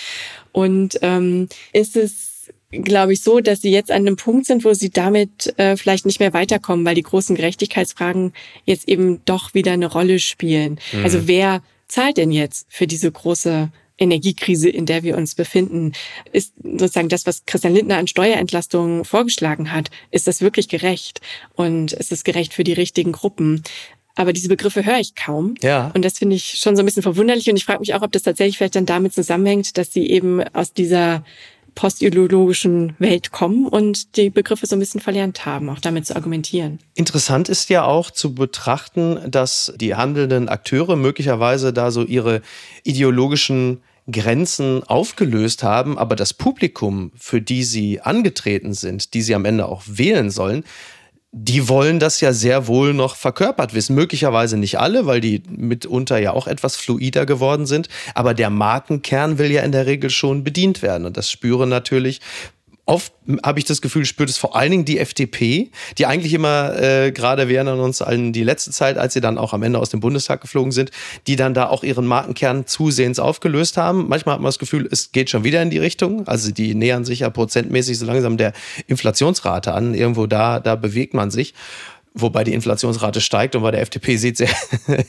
Und 0.51 0.99
ähm, 1.01 1.47
ist 1.71 1.95
es 1.95 2.33
glaube 2.71 3.13
ich, 3.13 3.21
so, 3.21 3.39
dass 3.39 3.61
sie 3.61 3.71
jetzt 3.71 3.91
an 3.91 3.97
einem 3.97 4.15
Punkt 4.15 4.47
sind, 4.47 4.65
wo 4.65 4.73
sie 4.73 4.89
damit 4.89 5.53
äh, 5.57 5.77
vielleicht 5.77 6.05
nicht 6.05 6.19
mehr 6.19 6.33
weiterkommen, 6.33 6.85
weil 6.85 6.95
die 6.95 7.03
großen 7.03 7.35
Gerechtigkeitsfragen 7.35 8.33
jetzt 8.65 8.87
eben 8.87 9.21
doch 9.25 9.53
wieder 9.53 9.73
eine 9.73 9.85
Rolle 9.85 10.19
spielen. 10.19 10.79
Mhm. 10.91 11.03
Also 11.03 11.27
wer 11.27 11.61
zahlt 11.87 12.17
denn 12.17 12.31
jetzt 12.31 12.65
für 12.69 12.87
diese 12.87 13.11
große 13.11 13.69
Energiekrise, 13.97 14.69
in 14.69 14.85
der 14.85 15.03
wir 15.03 15.15
uns 15.15 15.35
befinden, 15.35 15.93
ist 16.31 16.53
sozusagen 16.63 17.09
das, 17.09 17.27
was 17.27 17.45
Christian 17.45 17.75
Lindner 17.75 17.97
an 17.97 18.07
Steuerentlastungen 18.07 19.05
vorgeschlagen 19.05 19.71
hat, 19.71 19.91
ist 20.09 20.25
das 20.27 20.41
wirklich 20.41 20.67
gerecht? 20.67 21.21
Und 21.53 21.93
ist 21.93 22.11
es 22.11 22.23
gerecht 22.23 22.53
für 22.53 22.63
die 22.63 22.73
richtigen 22.73 23.11
Gruppen? 23.11 23.63
Aber 24.15 24.33
diese 24.33 24.47
Begriffe 24.47 24.85
höre 24.85 24.99
ich 24.99 25.15
kaum. 25.15 25.55
Ja. 25.61 25.91
Und 25.93 26.05
das 26.05 26.19
finde 26.19 26.35
ich 26.35 26.59
schon 26.59 26.75
so 26.75 26.83
ein 26.83 26.85
bisschen 26.85 27.03
verwunderlich. 27.03 27.49
Und 27.49 27.55
ich 27.55 27.65
frage 27.65 27.79
mich 27.79 27.93
auch, 27.93 28.01
ob 28.01 28.11
das 28.11 28.23
tatsächlich 28.23 28.57
vielleicht 28.57 28.75
dann 28.75 28.85
damit 28.85 29.13
zusammenhängt, 29.13 29.77
dass 29.77 29.91
sie 29.91 30.09
eben 30.09 30.43
aus 30.53 30.73
dieser 30.73 31.23
postideologischen 31.75 32.95
Welt 32.99 33.31
kommen 33.31 33.67
und 33.67 34.15
die 34.15 34.29
Begriffe 34.29 34.67
so 34.67 34.75
ein 34.75 34.79
bisschen 34.79 35.01
verlernt 35.01 35.45
haben, 35.45 35.69
auch 35.69 35.79
damit 35.79 36.05
zu 36.05 36.15
argumentieren. 36.15 36.79
Interessant 36.93 37.49
ist 37.49 37.69
ja 37.69 37.83
auch 37.83 38.11
zu 38.11 38.35
betrachten, 38.35 39.19
dass 39.27 39.73
die 39.75 39.95
handelnden 39.95 40.49
Akteure 40.49 40.95
möglicherweise 40.95 41.73
da 41.73 41.91
so 41.91 42.03
ihre 42.03 42.41
ideologischen 42.83 43.81
Grenzen 44.11 44.83
aufgelöst 44.83 45.63
haben, 45.63 45.97
aber 45.97 46.15
das 46.15 46.33
Publikum, 46.33 47.11
für 47.15 47.41
die 47.41 47.63
sie 47.63 48.01
angetreten 48.01 48.73
sind, 48.73 49.13
die 49.13 49.21
sie 49.21 49.33
am 49.33 49.45
Ende 49.45 49.65
auch 49.67 49.83
wählen 49.87 50.29
sollen, 50.29 50.65
die 51.35 51.67
wollen 51.67 51.99
das 51.99 52.21
ja 52.21 52.31
sehr 52.31 52.67
wohl 52.67 52.93
noch 52.93 53.15
verkörpert 53.15 53.73
wissen. 53.73 53.95
Möglicherweise 53.95 54.55
nicht 54.55 54.79
alle, 54.79 55.07
weil 55.07 55.19
die 55.19 55.41
mitunter 55.49 56.19
ja 56.19 56.31
auch 56.31 56.45
etwas 56.45 56.75
fluider 56.75 57.25
geworden 57.25 57.65
sind. 57.65 57.89
Aber 58.13 58.35
der 58.35 58.51
Markenkern 58.51 59.39
will 59.39 59.51
ja 59.51 59.63
in 59.63 59.71
der 59.71 59.87
Regel 59.87 60.11
schon 60.11 60.43
bedient 60.43 60.83
werden. 60.83 61.07
Und 61.07 61.17
das 61.17 61.31
spüren 61.31 61.69
natürlich 61.69 62.21
oft 62.85 63.13
habe 63.43 63.59
ich 63.59 63.65
das 63.65 63.81
Gefühl, 63.81 64.05
spürt 64.05 64.29
es 64.29 64.37
vor 64.37 64.55
allen 64.55 64.71
Dingen 64.71 64.85
die 64.85 64.99
FDP, 64.99 65.71
die 65.97 66.05
eigentlich 66.05 66.33
immer, 66.33 66.77
äh, 66.77 67.11
gerade 67.11 67.47
wir 67.47 67.55
erinnern 67.55 67.79
uns 67.79 68.01
an 68.01 68.33
die 68.33 68.43
letzte 68.43 68.71
Zeit, 68.71 68.97
als 68.97 69.13
sie 69.13 69.21
dann 69.21 69.37
auch 69.37 69.53
am 69.53 69.63
Ende 69.63 69.79
aus 69.79 69.89
dem 69.89 70.01
Bundestag 70.01 70.41
geflogen 70.41 70.73
sind, 70.73 70.91
die 71.27 71.37
dann 71.37 71.53
da 71.53 71.67
auch 71.67 71.83
ihren 71.83 72.05
Markenkern 72.05 72.67
zusehends 72.67 73.19
aufgelöst 73.19 73.77
haben. 73.77 74.09
Manchmal 74.09 74.35
hat 74.35 74.41
man 74.41 74.49
das 74.49 74.59
Gefühl, 74.59 74.87
es 74.91 75.13
geht 75.13 75.29
schon 75.29 75.45
wieder 75.45 75.61
in 75.61 75.69
die 75.69 75.77
Richtung. 75.77 76.27
Also 76.27 76.51
die 76.51 76.75
nähern 76.75 77.05
sich 77.05 77.19
ja 77.19 77.29
prozentmäßig 77.29 77.97
so 77.97 78.05
langsam 78.05 78.35
der 78.35 78.51
Inflationsrate 78.87 79.73
an. 79.73 79.93
Irgendwo 79.93 80.27
da, 80.27 80.59
da 80.59 80.75
bewegt 80.75 81.13
man 81.13 81.31
sich 81.31 81.53
wobei 82.13 82.43
die 82.43 82.53
Inflationsrate 82.53 83.21
steigt 83.21 83.55
und 83.55 83.63
bei 83.63 83.71
der 83.71 83.81
FDP 83.81 84.17
sieht 84.17 84.39
es 84.39 84.49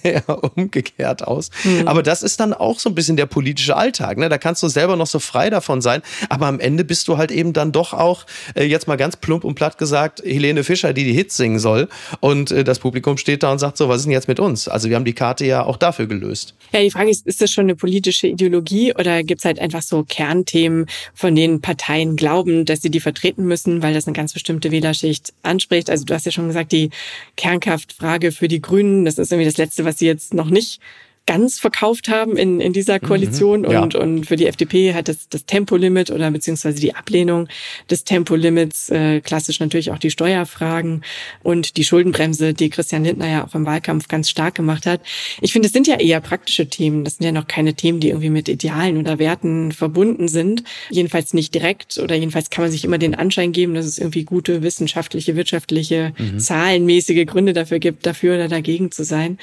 sehr 0.02 0.22
umgekehrt 0.56 1.26
aus. 1.26 1.50
Mhm. 1.64 1.86
Aber 1.86 2.02
das 2.02 2.22
ist 2.22 2.40
dann 2.40 2.54
auch 2.54 2.78
so 2.78 2.90
ein 2.90 2.94
bisschen 2.94 3.16
der 3.16 3.26
politische 3.26 3.76
Alltag. 3.76 4.18
Ne? 4.18 4.28
Da 4.28 4.38
kannst 4.38 4.62
du 4.62 4.68
selber 4.68 4.96
noch 4.96 5.06
so 5.06 5.18
frei 5.18 5.50
davon 5.50 5.80
sein, 5.82 6.02
aber 6.28 6.46
am 6.46 6.60
Ende 6.60 6.84
bist 6.84 7.08
du 7.08 7.18
halt 7.18 7.30
eben 7.30 7.52
dann 7.52 7.72
doch 7.72 7.92
auch, 7.92 8.24
äh, 8.54 8.64
jetzt 8.64 8.88
mal 8.88 8.96
ganz 8.96 9.16
plump 9.16 9.44
und 9.44 9.54
platt 9.54 9.78
gesagt, 9.78 10.22
Helene 10.24 10.64
Fischer, 10.64 10.92
die 10.92 11.04
die 11.04 11.12
Hits 11.12 11.36
singen 11.36 11.58
soll 11.58 11.88
und 12.20 12.50
äh, 12.50 12.64
das 12.64 12.78
Publikum 12.78 13.18
steht 13.18 13.42
da 13.42 13.52
und 13.52 13.58
sagt 13.58 13.76
so, 13.76 13.88
was 13.88 13.98
ist 13.98 14.04
denn 14.04 14.12
jetzt 14.12 14.28
mit 14.28 14.40
uns? 14.40 14.68
Also 14.68 14.88
wir 14.88 14.96
haben 14.96 15.04
die 15.04 15.12
Karte 15.12 15.44
ja 15.44 15.64
auch 15.64 15.76
dafür 15.76 16.06
gelöst. 16.06 16.54
Ja, 16.72 16.80
die 16.80 16.90
Frage 16.90 17.10
ist, 17.10 17.26
ist 17.26 17.40
das 17.40 17.50
schon 17.50 17.64
eine 17.64 17.76
politische 17.76 18.26
Ideologie 18.26 18.94
oder 18.94 19.22
gibt 19.22 19.40
es 19.40 19.44
halt 19.44 19.58
einfach 19.58 19.82
so 19.82 20.04
Kernthemen, 20.04 20.86
von 21.14 21.36
denen 21.36 21.60
Parteien 21.60 22.16
glauben, 22.16 22.64
dass 22.64 22.82
sie 22.82 22.90
die 22.90 23.00
vertreten 23.00 23.44
müssen, 23.44 23.82
weil 23.82 23.94
das 23.94 24.06
eine 24.06 24.14
ganz 24.14 24.32
bestimmte 24.32 24.70
Wählerschicht 24.70 25.32
anspricht? 25.42 25.90
Also 25.90 26.04
du 26.04 26.14
hast 26.14 26.26
ja 26.26 26.32
schon 26.32 26.48
gesagt, 26.48 26.72
die 26.72 26.90
Kernkraftfrage 27.36 28.32
für 28.32 28.48
die 28.48 28.60
Grünen. 28.60 29.04
Das 29.04 29.18
ist 29.18 29.32
irgendwie 29.32 29.48
das 29.48 29.58
Letzte, 29.58 29.84
was 29.84 29.98
sie 29.98 30.06
jetzt 30.06 30.34
noch 30.34 30.50
nicht 30.50 30.80
ganz 31.26 31.58
verkauft 31.58 32.08
haben 32.08 32.36
in, 32.36 32.60
in 32.60 32.72
dieser 32.72 32.94
mhm. 32.94 33.06
Koalition. 33.06 33.60
Mhm, 33.62 33.70
ja. 33.70 33.82
und, 33.82 33.94
und 33.94 34.26
für 34.26 34.36
die 34.36 34.46
FDP 34.46 34.94
hat 34.94 35.08
das, 35.08 35.28
das 35.28 35.46
Tempolimit 35.46 36.10
oder 36.10 36.30
beziehungsweise 36.30 36.80
die 36.80 36.94
Ablehnung 36.94 37.48
des 37.90 38.04
Tempolimits, 38.04 38.90
äh, 38.90 39.20
klassisch 39.20 39.60
natürlich 39.60 39.90
auch 39.90 39.98
die 39.98 40.10
Steuerfragen 40.10 41.02
und 41.42 41.76
die 41.76 41.84
Schuldenbremse, 41.84 42.52
die 42.52 42.68
Christian 42.68 43.04
Lindner 43.04 43.28
ja 43.28 43.46
auch 43.46 43.54
im 43.54 43.64
Wahlkampf 43.64 44.08
ganz 44.08 44.28
stark 44.28 44.54
gemacht 44.54 44.86
hat. 44.86 45.00
Ich 45.40 45.52
finde, 45.52 45.66
es 45.66 45.72
sind 45.72 45.86
ja 45.86 45.98
eher 45.98 46.20
praktische 46.20 46.68
Themen. 46.68 47.04
Das 47.04 47.16
sind 47.16 47.26
ja 47.26 47.32
noch 47.32 47.46
keine 47.46 47.74
Themen, 47.74 48.00
die 48.00 48.08
irgendwie 48.08 48.30
mit 48.30 48.48
Idealen 48.48 48.98
oder 48.98 49.18
Werten 49.18 49.72
verbunden 49.72 50.28
sind. 50.28 50.62
Jedenfalls 50.90 51.32
nicht 51.32 51.54
direkt 51.54 51.98
oder 51.98 52.14
jedenfalls 52.14 52.50
kann 52.50 52.64
man 52.64 52.70
sich 52.70 52.84
immer 52.84 52.98
den 52.98 53.14
Anschein 53.14 53.52
geben, 53.52 53.74
dass 53.74 53.86
es 53.86 53.98
irgendwie 53.98 54.24
gute 54.24 54.62
wissenschaftliche, 54.62 55.36
wirtschaftliche, 55.36 56.12
mhm. 56.18 56.38
zahlenmäßige 56.38 57.24
Gründe 57.26 57.54
dafür 57.54 57.78
gibt, 57.78 58.04
dafür 58.04 58.34
oder 58.34 58.48
dagegen 58.48 58.90
zu 58.90 59.04
sein. 59.04 59.38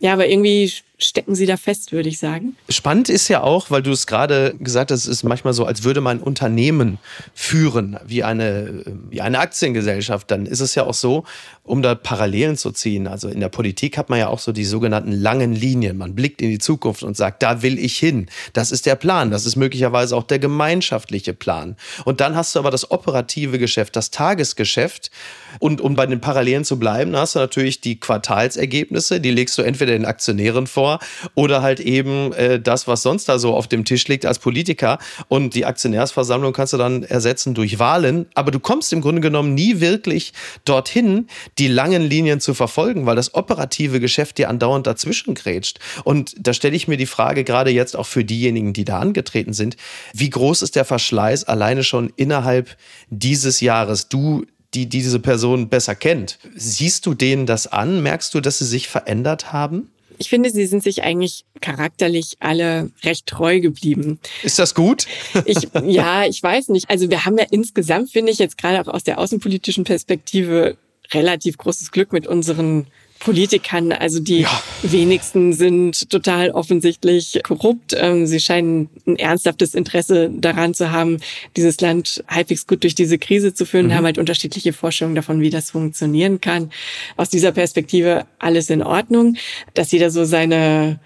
Ja, 0.00 0.12
aber 0.12 0.28
irgendwie 0.28 0.70
stecken 1.04 1.34
Sie 1.34 1.46
da 1.46 1.56
fest, 1.56 1.92
würde 1.92 2.08
ich 2.08 2.18
sagen. 2.18 2.56
Spannend 2.68 3.08
ist 3.08 3.28
ja 3.28 3.42
auch, 3.42 3.70
weil 3.70 3.82
du 3.82 3.92
es 3.92 4.06
gerade 4.06 4.54
gesagt 4.58 4.90
hast, 4.90 5.00
es 5.00 5.06
ist 5.06 5.22
manchmal 5.22 5.52
so, 5.52 5.64
als 5.64 5.84
würde 5.84 6.00
man 6.00 6.18
ein 6.18 6.22
Unternehmen 6.22 6.98
führen, 7.34 7.98
wie 8.06 8.24
eine, 8.24 8.84
wie 9.10 9.20
eine 9.20 9.38
Aktiengesellschaft. 9.38 10.30
Dann 10.30 10.46
ist 10.46 10.60
es 10.60 10.74
ja 10.74 10.84
auch 10.84 10.94
so, 10.94 11.24
um 11.62 11.82
da 11.82 11.94
Parallelen 11.94 12.56
zu 12.56 12.70
ziehen. 12.72 13.06
Also 13.06 13.28
in 13.28 13.40
der 13.40 13.48
Politik 13.48 13.96
hat 13.96 14.10
man 14.10 14.18
ja 14.18 14.28
auch 14.28 14.38
so 14.38 14.52
die 14.52 14.64
sogenannten 14.64 15.12
langen 15.12 15.54
Linien. 15.54 15.96
Man 15.96 16.14
blickt 16.14 16.42
in 16.42 16.50
die 16.50 16.58
Zukunft 16.58 17.02
und 17.02 17.16
sagt, 17.16 17.42
da 17.42 17.62
will 17.62 17.78
ich 17.78 17.98
hin. 17.98 18.26
Das 18.52 18.70
ist 18.70 18.86
der 18.86 18.96
Plan. 18.96 19.30
Das 19.30 19.46
ist 19.46 19.56
möglicherweise 19.56 20.16
auch 20.16 20.24
der 20.24 20.38
gemeinschaftliche 20.38 21.32
Plan. 21.32 21.76
Und 22.04 22.20
dann 22.20 22.36
hast 22.36 22.54
du 22.54 22.58
aber 22.58 22.70
das 22.70 22.90
operative 22.90 23.58
Geschäft, 23.58 23.96
das 23.96 24.10
Tagesgeschäft. 24.10 25.10
Und 25.58 25.80
um 25.80 25.94
bei 25.94 26.06
den 26.06 26.20
Parallelen 26.20 26.64
zu 26.64 26.78
bleiben, 26.78 27.16
hast 27.16 27.34
du 27.34 27.38
natürlich 27.38 27.80
die 27.80 27.98
Quartalsergebnisse. 27.98 29.20
Die 29.20 29.30
legst 29.30 29.56
du 29.56 29.62
entweder 29.62 29.92
den 29.92 30.04
Aktionären 30.04 30.66
vor 30.66 30.93
oder 31.34 31.62
halt 31.62 31.80
eben 31.80 32.32
äh, 32.32 32.60
das, 32.60 32.86
was 32.86 33.02
sonst 33.02 33.28
da 33.28 33.38
so 33.38 33.54
auf 33.54 33.68
dem 33.68 33.84
Tisch 33.84 34.06
liegt 34.08 34.26
als 34.26 34.38
Politiker. 34.38 34.98
Und 35.28 35.54
die 35.54 35.64
Aktionärsversammlung 35.64 36.52
kannst 36.52 36.72
du 36.72 36.76
dann 36.76 37.02
ersetzen 37.02 37.54
durch 37.54 37.78
Wahlen. 37.78 38.26
Aber 38.34 38.50
du 38.50 38.60
kommst 38.60 38.92
im 38.92 39.00
Grunde 39.00 39.20
genommen 39.20 39.54
nie 39.54 39.80
wirklich 39.80 40.32
dorthin, 40.64 41.28
die 41.58 41.68
langen 41.68 42.02
Linien 42.02 42.40
zu 42.40 42.54
verfolgen, 42.54 43.06
weil 43.06 43.16
das 43.16 43.34
operative 43.34 44.00
Geschäft 44.00 44.38
dir 44.38 44.48
andauernd 44.48 44.86
dazwischen 44.86 45.34
grätscht. 45.34 45.78
Und 46.04 46.34
da 46.38 46.52
stelle 46.52 46.76
ich 46.76 46.88
mir 46.88 46.96
die 46.96 47.06
Frage 47.06 47.44
gerade 47.44 47.70
jetzt 47.70 47.96
auch 47.96 48.06
für 48.06 48.24
diejenigen, 48.24 48.72
die 48.72 48.84
da 48.84 48.98
angetreten 48.98 49.52
sind, 49.52 49.76
wie 50.12 50.30
groß 50.30 50.62
ist 50.62 50.76
der 50.76 50.84
Verschleiß 50.84 51.44
alleine 51.44 51.84
schon 51.84 52.12
innerhalb 52.16 52.76
dieses 53.10 53.60
Jahres? 53.60 54.08
Du 54.08 54.44
die 54.74 54.88
diese 54.88 55.20
Person 55.20 55.68
besser 55.68 55.94
kennt. 55.94 56.38
Siehst 56.54 57.06
du 57.06 57.14
denen 57.14 57.46
das 57.46 57.66
an? 57.66 58.02
Merkst 58.02 58.34
du, 58.34 58.40
dass 58.40 58.58
sie 58.58 58.64
sich 58.64 58.88
verändert 58.88 59.52
haben? 59.52 59.90
Ich 60.18 60.28
finde, 60.28 60.50
sie 60.50 60.66
sind 60.66 60.82
sich 60.82 61.02
eigentlich 61.02 61.44
charakterlich 61.60 62.36
alle 62.40 62.90
recht 63.02 63.26
treu 63.26 63.60
geblieben. 63.60 64.18
Ist 64.42 64.58
das 64.58 64.74
gut? 64.74 65.06
Ich, 65.44 65.68
ja, 65.84 66.26
ich 66.26 66.42
weiß 66.42 66.68
nicht. 66.68 66.90
Also 66.90 67.10
wir 67.10 67.24
haben 67.24 67.38
ja 67.38 67.46
insgesamt, 67.50 68.10
finde 68.10 68.32
ich, 68.32 68.38
jetzt 68.38 68.58
gerade 68.58 68.80
auch 68.80 68.92
aus 68.92 69.04
der 69.04 69.18
außenpolitischen 69.18 69.84
Perspektive 69.84 70.76
relativ 71.12 71.58
großes 71.58 71.90
Glück 71.90 72.12
mit 72.12 72.26
unseren 72.26 72.86
Politikern. 73.18 73.92
Also 73.92 74.20
die 74.20 74.40
ja. 74.40 74.62
wenigsten 74.82 75.52
sind 75.52 76.10
total 76.10 76.50
offensichtlich 76.50 77.40
korrupt. 77.42 77.94
Ähm, 77.96 78.26
sie 78.26 78.40
scheinen 78.40 78.90
ein 79.06 79.16
ernsthaftes 79.16 79.74
Interesse 79.74 80.30
daran 80.30 80.74
zu 80.74 80.90
haben, 80.90 81.18
dieses 81.56 81.80
Land 81.80 82.22
halbwegs 82.28 82.66
gut 82.66 82.82
durch 82.82 82.94
diese 82.94 83.18
Krise 83.18 83.54
zu 83.54 83.64
führen, 83.64 83.86
mhm. 83.86 83.94
haben 83.94 84.04
halt 84.04 84.18
unterschiedliche 84.18 84.72
Vorstellungen 84.72 85.14
davon, 85.14 85.40
wie 85.40 85.50
das 85.50 85.70
funktionieren 85.70 86.40
kann. 86.40 86.70
Aus 87.16 87.30
dieser 87.30 87.52
Perspektive 87.52 88.26
alles 88.38 88.68
in 88.68 88.82
Ordnung, 88.82 89.36
dass 89.72 89.92
jeder 89.92 90.10
so 90.10 90.24
seine 90.24 90.98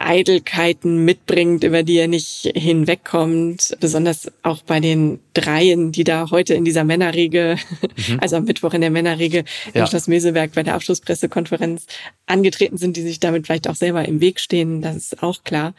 Eitelkeiten 0.00 1.04
mitbringt, 1.04 1.62
über 1.62 1.82
die 1.82 1.98
er 1.98 2.08
nicht 2.08 2.50
hinwegkommt. 2.54 3.76
Besonders 3.80 4.32
auch 4.42 4.62
bei 4.62 4.80
den 4.80 5.20
Dreien, 5.34 5.92
die 5.92 6.04
da 6.04 6.30
heute 6.30 6.54
in 6.54 6.64
dieser 6.64 6.84
Männerriege, 6.84 7.56
mhm. 8.08 8.18
also 8.20 8.36
am 8.36 8.44
Mittwoch 8.44 8.72
in 8.72 8.80
der 8.80 8.90
Männerriege 8.90 9.44
ja. 9.74 9.82
in 9.82 9.86
Schloss 9.86 10.08
Meseberg 10.08 10.52
bei 10.54 10.62
der 10.62 10.74
Abschlusspressekonferenz 10.74 11.86
angetreten 12.26 12.78
sind, 12.78 12.96
die 12.96 13.02
sich 13.02 13.20
damit 13.20 13.46
vielleicht 13.46 13.68
auch 13.68 13.76
selber 13.76 14.06
im 14.06 14.20
Weg 14.20 14.40
stehen. 14.40 14.80
Das 14.80 14.96
ist 14.96 15.22
auch 15.22 15.44
klar. 15.44 15.74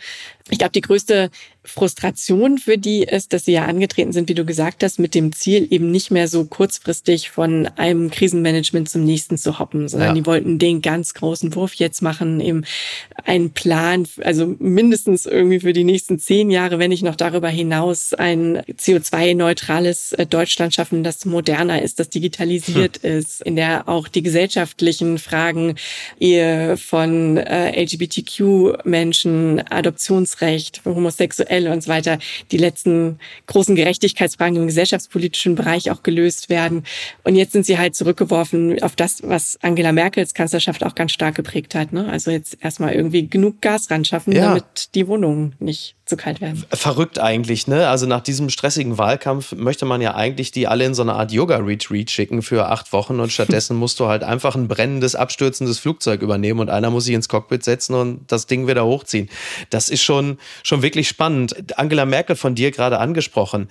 Ich 0.50 0.60
glaube, 0.60 0.74
die 0.74 0.82
größte 0.82 1.32
Frustration 1.64 2.58
für 2.58 2.78
die 2.78 3.04
ist, 3.04 3.34
dass 3.34 3.46
sie 3.46 3.54
ja 3.54 3.66
angetreten 3.66 4.12
sind, 4.12 4.30
wie 4.30 4.34
du 4.34 4.46
gesagt 4.46 4.84
hast, 4.84 5.00
mit 5.00 5.14
dem 5.14 5.32
Ziel 5.32 5.68
eben 5.70 5.92
nicht 5.92 6.10
mehr 6.10 6.28
so 6.28 6.46
kurzfristig 6.46 7.30
von 7.30 7.68
einem 7.76 8.10
Krisenmanagement 8.10 8.90
zum 8.90 9.04
nächsten 9.04 9.38
zu 9.38 9.60
hoppen, 9.60 9.88
sondern 9.88 10.10
ja. 10.10 10.16
die 10.16 10.26
wollten 10.26 10.58
den 10.58 10.82
ganz 10.82 11.14
großen 11.14 11.54
Wurf 11.54 11.76
jetzt 11.76 12.02
machen, 12.02 12.40
eben 12.40 12.64
einen 13.26 13.52
Plan 13.52 14.08
also 14.24 14.56
mindestens 14.60 15.26
irgendwie 15.26 15.60
für 15.60 15.74
die 15.74 15.84
nächsten 15.84 16.20
zehn 16.20 16.50
Jahre, 16.50 16.80
wenn 16.80 16.90
nicht 16.90 17.04
noch 17.04 17.16
darüber 17.16 17.50
hinaus, 17.50 18.14
ein 18.14 18.62
CO2-neutrales 18.62 20.14
äh, 20.14 20.26
Deutschland 20.26 20.74
schaffen, 20.74 21.04
das 21.04 21.26
moderner 21.26 21.82
ist, 21.82 22.00
das 22.00 22.10
digitalisiert 22.10 23.04
hm. 23.04 23.20
ist, 23.20 23.42
in 23.42 23.56
der 23.56 23.88
auch 23.88 24.08
die 24.08 24.24
gesellschaftlichen 24.24 25.20
Fragen 25.20 25.76
Ehe 26.20 26.78
von 26.78 27.38
äh, 27.38 27.84
LGBTQ-Menschen, 27.84 29.62
Adoptionsrecht, 29.70 30.82
Homosexuelle 31.52 31.72
und 31.72 31.84
so 31.84 31.90
weiter, 31.90 32.18
die 32.52 32.58
letzten 32.58 33.20
großen 33.48 33.76
Gerechtigkeitsfragen 33.76 34.58
im 34.58 34.68
gesellschaftspolitischen 34.68 35.56
Bereich 35.56 35.92
auch 35.92 36.04
gelöst 36.04 36.50
werden. 36.50 36.84
Und 37.24 37.36
jetzt 37.36 37.52
sind 37.52 37.66
sie 37.66 37.78
halt 37.78 37.96
zurückgeworfen 37.96 38.82
auf 38.82 38.96
das, 38.96 39.22
was 39.24 39.58
Angela 39.62 39.92
Merkels 39.92 40.34
Kanzlerschaft 40.34 40.84
auch 40.84 40.96
ganz 40.96 41.12
stark 41.12 41.36
geprägt 41.36 41.76
hat. 41.76 41.94
Ne? 41.94 42.08
Also 42.10 42.32
jetzt 42.32 42.58
erstmal 42.62 42.94
irgendwie 42.94 43.28
genug 43.28 43.62
Gas 43.62 43.92
ran 43.92 44.06
schaffen, 44.06 44.34
ja. 44.34 44.50
damit 44.50 44.96
die 44.96 45.08
Wohnungen 45.08 45.56
nicht 45.60 45.96
zu 46.12 46.18
kalt 46.18 46.42
werden. 46.42 46.66
Verrückt 46.72 47.20
eigentlich, 47.20 47.68
ne? 47.68 47.88
Also 47.88 48.06
nach 48.06 48.20
diesem 48.20 48.50
stressigen 48.50 48.98
Wahlkampf 48.98 49.54
möchte 49.54 49.86
man 49.86 50.02
ja 50.02 50.14
eigentlich 50.14 50.52
die 50.52 50.68
alle 50.68 50.84
in 50.84 50.94
so 50.94 51.04
eine 51.04 51.14
Art 51.14 51.32
Yoga-Retreat 51.32 52.12
schicken 52.12 52.42
für 52.42 52.68
acht 52.68 52.92
Wochen 52.92 53.22
und 53.22 53.32
stattdessen 53.32 53.78
musst 53.78 53.98
du 54.02 54.08
halt 54.08 54.24
einfach 54.24 54.56
ein 54.56 54.68
brennendes, 54.68 55.16
abstürzendes 55.16 55.80
Flugzeug 55.80 56.22
übernehmen 56.22 56.60
und 56.60 56.70
einer 56.70 56.90
muss 56.90 57.06
sich 57.06 57.16
ins 57.16 57.30
Cockpit 57.30 57.64
setzen 57.64 57.94
und 57.96 58.30
das 58.30 58.46
Ding 58.46 58.68
wieder 58.68 58.86
hochziehen. 58.86 59.30
Das 59.70 59.88
ist 59.88 60.04
schon, 60.04 60.38
schon 60.64 60.82
wirklich 60.82 61.08
spannend. 61.08 61.80
Angela 61.80 62.06
Merkel 62.06 62.36
von 62.36 62.56
dir 62.56 62.72
gerade 62.72 63.00
angesprochen. 63.00 63.70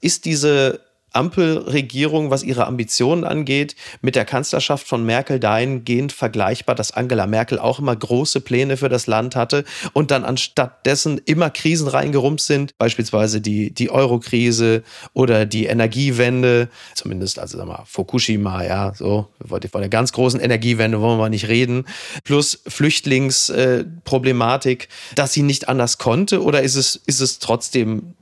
Ist 0.00 0.24
diese 0.24 0.80
Ampelregierung, 1.12 2.30
was 2.30 2.42
ihre 2.42 2.66
Ambitionen 2.66 3.24
angeht, 3.24 3.76
mit 4.00 4.16
der 4.16 4.24
Kanzlerschaft 4.24 4.86
von 4.86 5.04
Merkel 5.04 5.38
dahingehend 5.38 6.12
vergleichbar, 6.12 6.74
dass 6.74 6.92
Angela 6.92 7.26
Merkel 7.26 7.58
auch 7.58 7.78
immer 7.78 7.94
große 7.94 8.40
Pläne 8.40 8.76
für 8.76 8.88
das 8.88 9.06
Land 9.06 9.36
hatte 9.36 9.64
und 9.92 10.10
dann 10.10 10.24
anstatt 10.24 10.86
dessen 10.86 11.20
immer 11.24 11.50
Krisen 11.50 11.88
reingerumpt 11.88 12.40
sind, 12.40 12.76
beispielsweise 12.78 13.40
die, 13.40 13.72
die 13.72 13.90
Euro-Krise 13.90 14.82
oder 15.12 15.46
die 15.46 15.66
Energiewende, 15.66 16.68
zumindest, 16.94 17.38
also 17.38 17.58
sag 17.58 17.66
mal, 17.66 17.84
Fukushima, 17.86 18.64
ja, 18.64 18.94
so, 18.94 19.28
von 19.46 19.60
der 19.60 19.88
ganz 19.88 20.12
großen 20.12 20.40
Energiewende 20.40 21.00
wollen 21.00 21.18
wir 21.18 21.28
nicht 21.28 21.48
reden, 21.48 21.86
plus 22.24 22.62
Flüchtlingsproblematik, 22.66 24.88
dass 25.14 25.32
sie 25.32 25.42
nicht 25.42 25.68
anders 25.68 25.98
konnte 25.98 26.42
oder 26.42 26.62
ist 26.62 26.76
es, 26.76 26.96
ist 27.06 27.20
es 27.20 27.38
trotzdem 27.38 28.14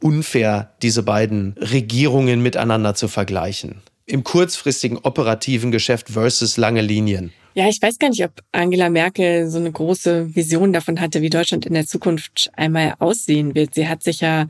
unfair, 0.00 0.72
diese 0.82 1.02
beiden 1.02 1.54
Regierungen 1.58 2.42
miteinander 2.42 2.94
zu 2.94 3.08
vergleichen. 3.08 3.82
Im 4.06 4.24
kurzfristigen 4.24 4.98
operativen 4.98 5.70
Geschäft 5.70 6.08
versus 6.10 6.56
lange 6.56 6.80
Linien. 6.80 7.32
Ja, 7.54 7.68
ich 7.68 7.82
weiß 7.82 7.98
gar 7.98 8.08
nicht, 8.08 8.24
ob 8.24 8.32
Angela 8.52 8.88
Merkel 8.88 9.50
so 9.50 9.58
eine 9.58 9.72
große 9.72 10.34
Vision 10.34 10.72
davon 10.72 11.00
hatte, 11.00 11.22
wie 11.22 11.30
Deutschland 11.30 11.66
in 11.66 11.74
der 11.74 11.86
Zukunft 11.86 12.50
einmal 12.54 12.94
aussehen 13.00 13.54
wird. 13.54 13.74
Sie 13.74 13.88
hat 13.88 14.02
sich 14.02 14.20
ja 14.20 14.46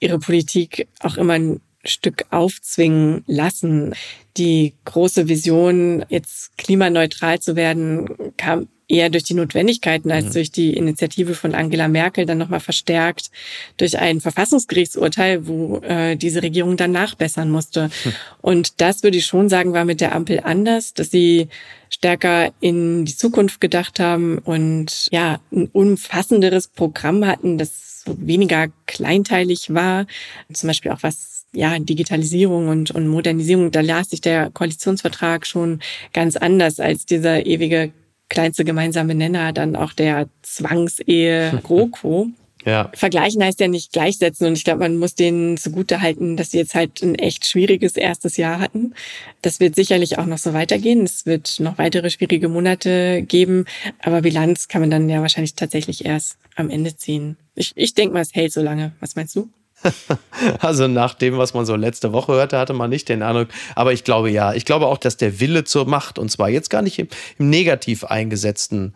ihre 0.00 0.18
Politik 0.18 0.88
auch 1.00 1.16
immer 1.16 1.34
ein 1.34 1.60
Stück 1.84 2.24
aufzwingen 2.30 3.24
lassen. 3.26 3.94
Die 4.36 4.74
große 4.84 5.28
Vision, 5.28 6.04
jetzt 6.08 6.56
klimaneutral 6.56 7.40
zu 7.40 7.54
werden, 7.54 8.08
kam 8.36 8.68
eher 8.88 9.10
durch 9.10 9.24
die 9.24 9.34
Notwendigkeiten 9.34 10.10
als 10.10 10.26
mhm. 10.26 10.32
durch 10.32 10.50
die 10.50 10.74
Initiative 10.74 11.34
von 11.34 11.54
Angela 11.54 11.88
Merkel 11.88 12.26
dann 12.26 12.38
nochmal 12.38 12.60
verstärkt 12.60 13.30
durch 13.76 13.98
ein 13.98 14.20
Verfassungsgerichtsurteil, 14.20 15.46
wo 15.46 15.78
äh, 15.78 16.16
diese 16.16 16.42
Regierung 16.42 16.76
dann 16.76 16.92
nachbessern 16.92 17.50
musste. 17.50 17.90
Mhm. 18.04 18.12
Und 18.40 18.80
das 18.80 19.02
würde 19.02 19.18
ich 19.18 19.26
schon 19.26 19.48
sagen, 19.48 19.72
war 19.72 19.84
mit 19.84 20.00
der 20.00 20.14
Ampel 20.14 20.40
anders, 20.44 20.94
dass 20.94 21.10
sie 21.10 21.48
stärker 21.88 22.52
in 22.60 23.04
die 23.04 23.16
Zukunft 23.16 23.60
gedacht 23.60 24.00
haben 24.00 24.38
und 24.38 25.08
ja, 25.10 25.40
ein 25.52 25.68
umfassenderes 25.72 26.68
Programm 26.68 27.26
hatten, 27.26 27.58
das 27.58 28.04
weniger 28.06 28.68
kleinteilig 28.86 29.72
war. 29.74 30.06
Zum 30.52 30.68
Beispiel 30.68 30.90
auch 30.90 31.02
was 31.02 31.46
ja, 31.54 31.78
Digitalisierung 31.78 32.68
und, 32.68 32.90
und 32.90 33.06
Modernisierung, 33.06 33.70
da 33.70 33.80
las 33.80 34.10
sich 34.10 34.20
der 34.20 34.50
Koalitionsvertrag 34.50 35.46
schon 35.46 35.80
ganz 36.12 36.36
anders 36.36 36.80
als 36.80 37.04
dieser 37.04 37.44
ewige 37.44 37.92
kleinste 38.32 38.64
gemeinsame 38.64 39.14
Nenner 39.14 39.52
dann 39.52 39.76
auch 39.76 39.92
der 39.92 40.26
Zwangsehe 40.42 41.60
GroKo. 41.62 42.28
Ja. 42.64 42.90
Vergleichen 42.94 43.42
heißt 43.42 43.58
ja 43.60 43.66
nicht 43.66 43.92
gleichsetzen 43.92 44.46
und 44.46 44.52
ich 44.56 44.64
glaube, 44.64 44.80
man 44.80 44.96
muss 44.96 45.16
denen 45.16 45.56
zugute 45.56 46.00
halten, 46.00 46.36
dass 46.36 46.52
sie 46.52 46.58
jetzt 46.58 46.74
halt 46.74 47.02
ein 47.02 47.16
echt 47.16 47.46
schwieriges 47.46 47.96
erstes 47.96 48.36
Jahr 48.36 48.60
hatten. 48.60 48.94
Das 49.42 49.58
wird 49.58 49.74
sicherlich 49.74 50.18
auch 50.18 50.26
noch 50.26 50.38
so 50.38 50.52
weitergehen. 50.52 51.02
Es 51.02 51.26
wird 51.26 51.58
noch 51.58 51.78
weitere 51.78 52.08
schwierige 52.08 52.48
Monate 52.48 53.22
geben, 53.22 53.64
aber 54.00 54.22
Bilanz 54.22 54.68
kann 54.68 54.80
man 54.80 54.90
dann 54.90 55.08
ja 55.08 55.20
wahrscheinlich 55.20 55.54
tatsächlich 55.54 56.04
erst 56.04 56.38
am 56.54 56.70
Ende 56.70 56.96
ziehen. 56.96 57.36
Ich, 57.56 57.72
ich 57.74 57.94
denke 57.94 58.14
mal, 58.14 58.20
es 58.20 58.34
hält 58.34 58.52
so 58.52 58.62
lange. 58.62 58.92
Was 59.00 59.16
meinst 59.16 59.34
du? 59.34 59.50
also 60.60 60.88
nach 60.88 61.14
dem, 61.14 61.38
was 61.38 61.54
man 61.54 61.66
so 61.66 61.76
letzte 61.76 62.12
Woche 62.12 62.32
hörte, 62.32 62.58
hatte 62.58 62.72
man 62.72 62.90
nicht 62.90 63.08
den 63.08 63.22
Eindruck. 63.22 63.48
Aber 63.74 63.92
ich 63.92 64.04
glaube 64.04 64.30
ja, 64.30 64.54
ich 64.54 64.64
glaube 64.64 64.86
auch, 64.86 64.98
dass 64.98 65.16
der 65.16 65.40
Wille 65.40 65.64
zur 65.64 65.86
Macht, 65.86 66.18
und 66.18 66.30
zwar 66.30 66.48
jetzt 66.48 66.70
gar 66.70 66.82
nicht 66.82 66.98
im, 66.98 67.08
im 67.38 67.50
negativ 67.50 68.04
eingesetzten 68.04 68.94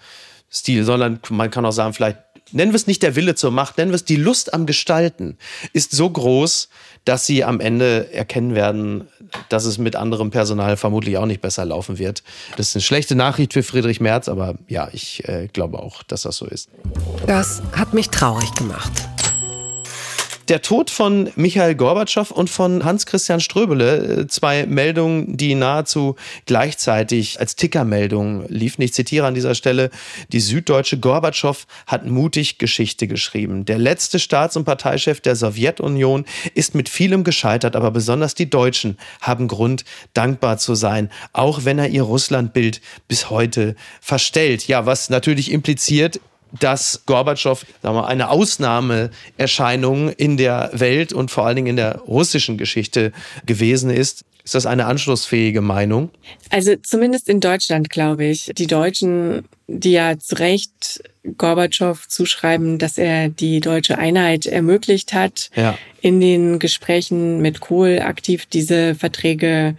Stil, 0.51 0.85
sondern 0.85 1.21
man 1.31 1.51
kann 1.51 1.67
auch 1.67 1.73
sagen, 1.73 1.93
vielleicht 1.93 2.19
nennen 2.53 2.73
wir 2.73 2.77
es 2.77 2.87
nicht 2.87 3.03
der 3.03 3.17
Wille 3.17 3.35
zur 3.35 3.51
Macht, 3.51 3.79
nennen 3.79 3.91
wir 3.91 3.97
es 3.97 4.05
die 4.05 4.17
Lust 4.17 4.55
am 4.55 4.67
Gestalten, 4.67 5.37
ist 5.73 5.93
so 5.93 6.09
groß, 6.09 6.69
dass 7.05 7.27
sie 7.27 7.45
am 7.45 7.61
Ende 7.61 8.13
erkennen 8.13 8.55
werden, 8.55 9.09
dass 9.49 9.65
es 9.65 9.79
mit 9.79 9.97
anderem 9.97 10.31
Personal 10.31 10.77
vermutlich 10.77 11.19
auch 11.19 11.27
nicht 11.27 11.41
besser 11.41 11.65
laufen 11.65 11.99
wird. 11.99 12.23
Das 12.57 12.69
ist 12.69 12.77
eine 12.77 12.83
schlechte 12.83 13.15
Nachricht 13.15 13.53
für 13.53 13.63
Friedrich 13.63 14.01
Merz, 14.01 14.29
aber 14.29 14.55
ja, 14.69 14.89
ich 14.93 15.27
äh, 15.29 15.49
glaube 15.53 15.79
auch, 15.79 16.03
dass 16.03 16.23
das 16.23 16.37
so 16.37 16.47
ist. 16.47 16.69
Das 17.27 17.63
hat 17.73 17.95
mich 17.95 18.11
traurig 18.11 18.53
gemacht. 18.55 18.93
Der 20.49 20.63
Tod 20.63 20.91
von 20.91 21.29
Michael 21.35 21.75
Gorbatschow 21.75 22.31
und 22.31 22.49
von 22.49 22.85
Hans-Christian 22.85 23.41
Ströbele, 23.41 23.97
äh, 23.97 24.27
zwei 24.29 24.65
Meldungen, 24.65 25.37
die 25.37 25.57
nahezu 25.57 26.15
gleichzeitig 26.45 27.41
als 27.41 27.57
Tickermeldung 27.57 28.47
liefen. 28.49 28.83
Ich 28.83 28.95
zitiere 28.95 29.27
an 29.27 29.35
dieser 29.35 29.57
Stelle, 29.57 29.91
die 30.31 30.39
süddeutsche 30.39 31.01
Gorbatschow 31.01 31.67
hat 31.89 32.07
mutig 32.07 32.59
Geschichte 32.59 33.09
geschrieben. 33.09 33.65
Der 33.65 33.79
letzte 33.79 34.21
Staats- 34.21 34.57
und 34.57 34.65
Parteichef 34.65 35.21
der 35.21 35.35
Sowjetunion 35.35 36.25
ist 36.55 36.77
mit 36.77 36.89
vielem 36.89 37.25
gescheitert, 37.25 37.75
aber 37.75 37.91
besonders 37.91 38.37
die 38.37 38.49
Deutschen 38.49 38.99
haben 39.21 39.49
Grund, 39.49 39.85
dankbar 40.15 40.59
zu 40.59 40.77
sein, 40.77 41.11
auch 41.33 41.65
wenn 41.65 41.81
er 41.81 41.89
ihr 41.89 42.03
Russlandbild 42.03 42.81
bis 43.09 43.31
heute 43.31 43.75
verstellt. 44.01 44.69
Ja, 44.69 44.87
was 44.87 45.11
natürlich 45.11 45.51
impliziert, 45.51 46.21
dass 46.53 47.03
Gorbatschow 47.07 47.65
sagen 47.83 47.97
wir, 47.97 48.07
eine 48.07 48.31
Ausnahmeerscheinung 48.31 50.11
in 50.11 50.37
der 50.37 50.71
Welt 50.73 51.13
und 51.13 51.31
vor 51.31 51.47
allen 51.47 51.57
Dingen 51.57 51.69
in 51.69 51.77
der 51.77 51.99
russischen 52.01 52.59
Geschichte 52.59 53.13
gewesen 53.45 53.91
ist. 53.91 54.25
Ist 54.45 54.55
das 54.55 54.65
eine 54.65 54.87
anschlussfähige 54.87 55.61
Meinung? 55.61 56.11
Also 56.51 56.77
zumindest 56.77 57.29
in 57.29 57.41
Deutschland, 57.41 57.91
glaube 57.91 58.27
ich. 58.27 58.53
Die 58.57 58.69
Deutschen, 58.69 59.45
die 59.67 59.91
ja 59.91 60.17
zu 60.21 60.37
Recht 60.37 61.03
Gorbatschow 61.37 62.07
zuschreiben, 62.07 62.79
dass 62.79 62.97
er 62.97 63.29
die 63.29 63.59
deutsche 63.59 63.99
Einheit 63.99 64.47
ermöglicht 64.47 65.13
hat, 65.13 65.51
ja. 65.57 65.77
in 66.01 66.21
den 66.21 66.61
Gesprächen 66.61 67.43
mit 67.43 67.59
Kohl 67.59 67.99
aktiv 67.99 68.47
diese 68.47 68.95
Verträge 68.95 69.77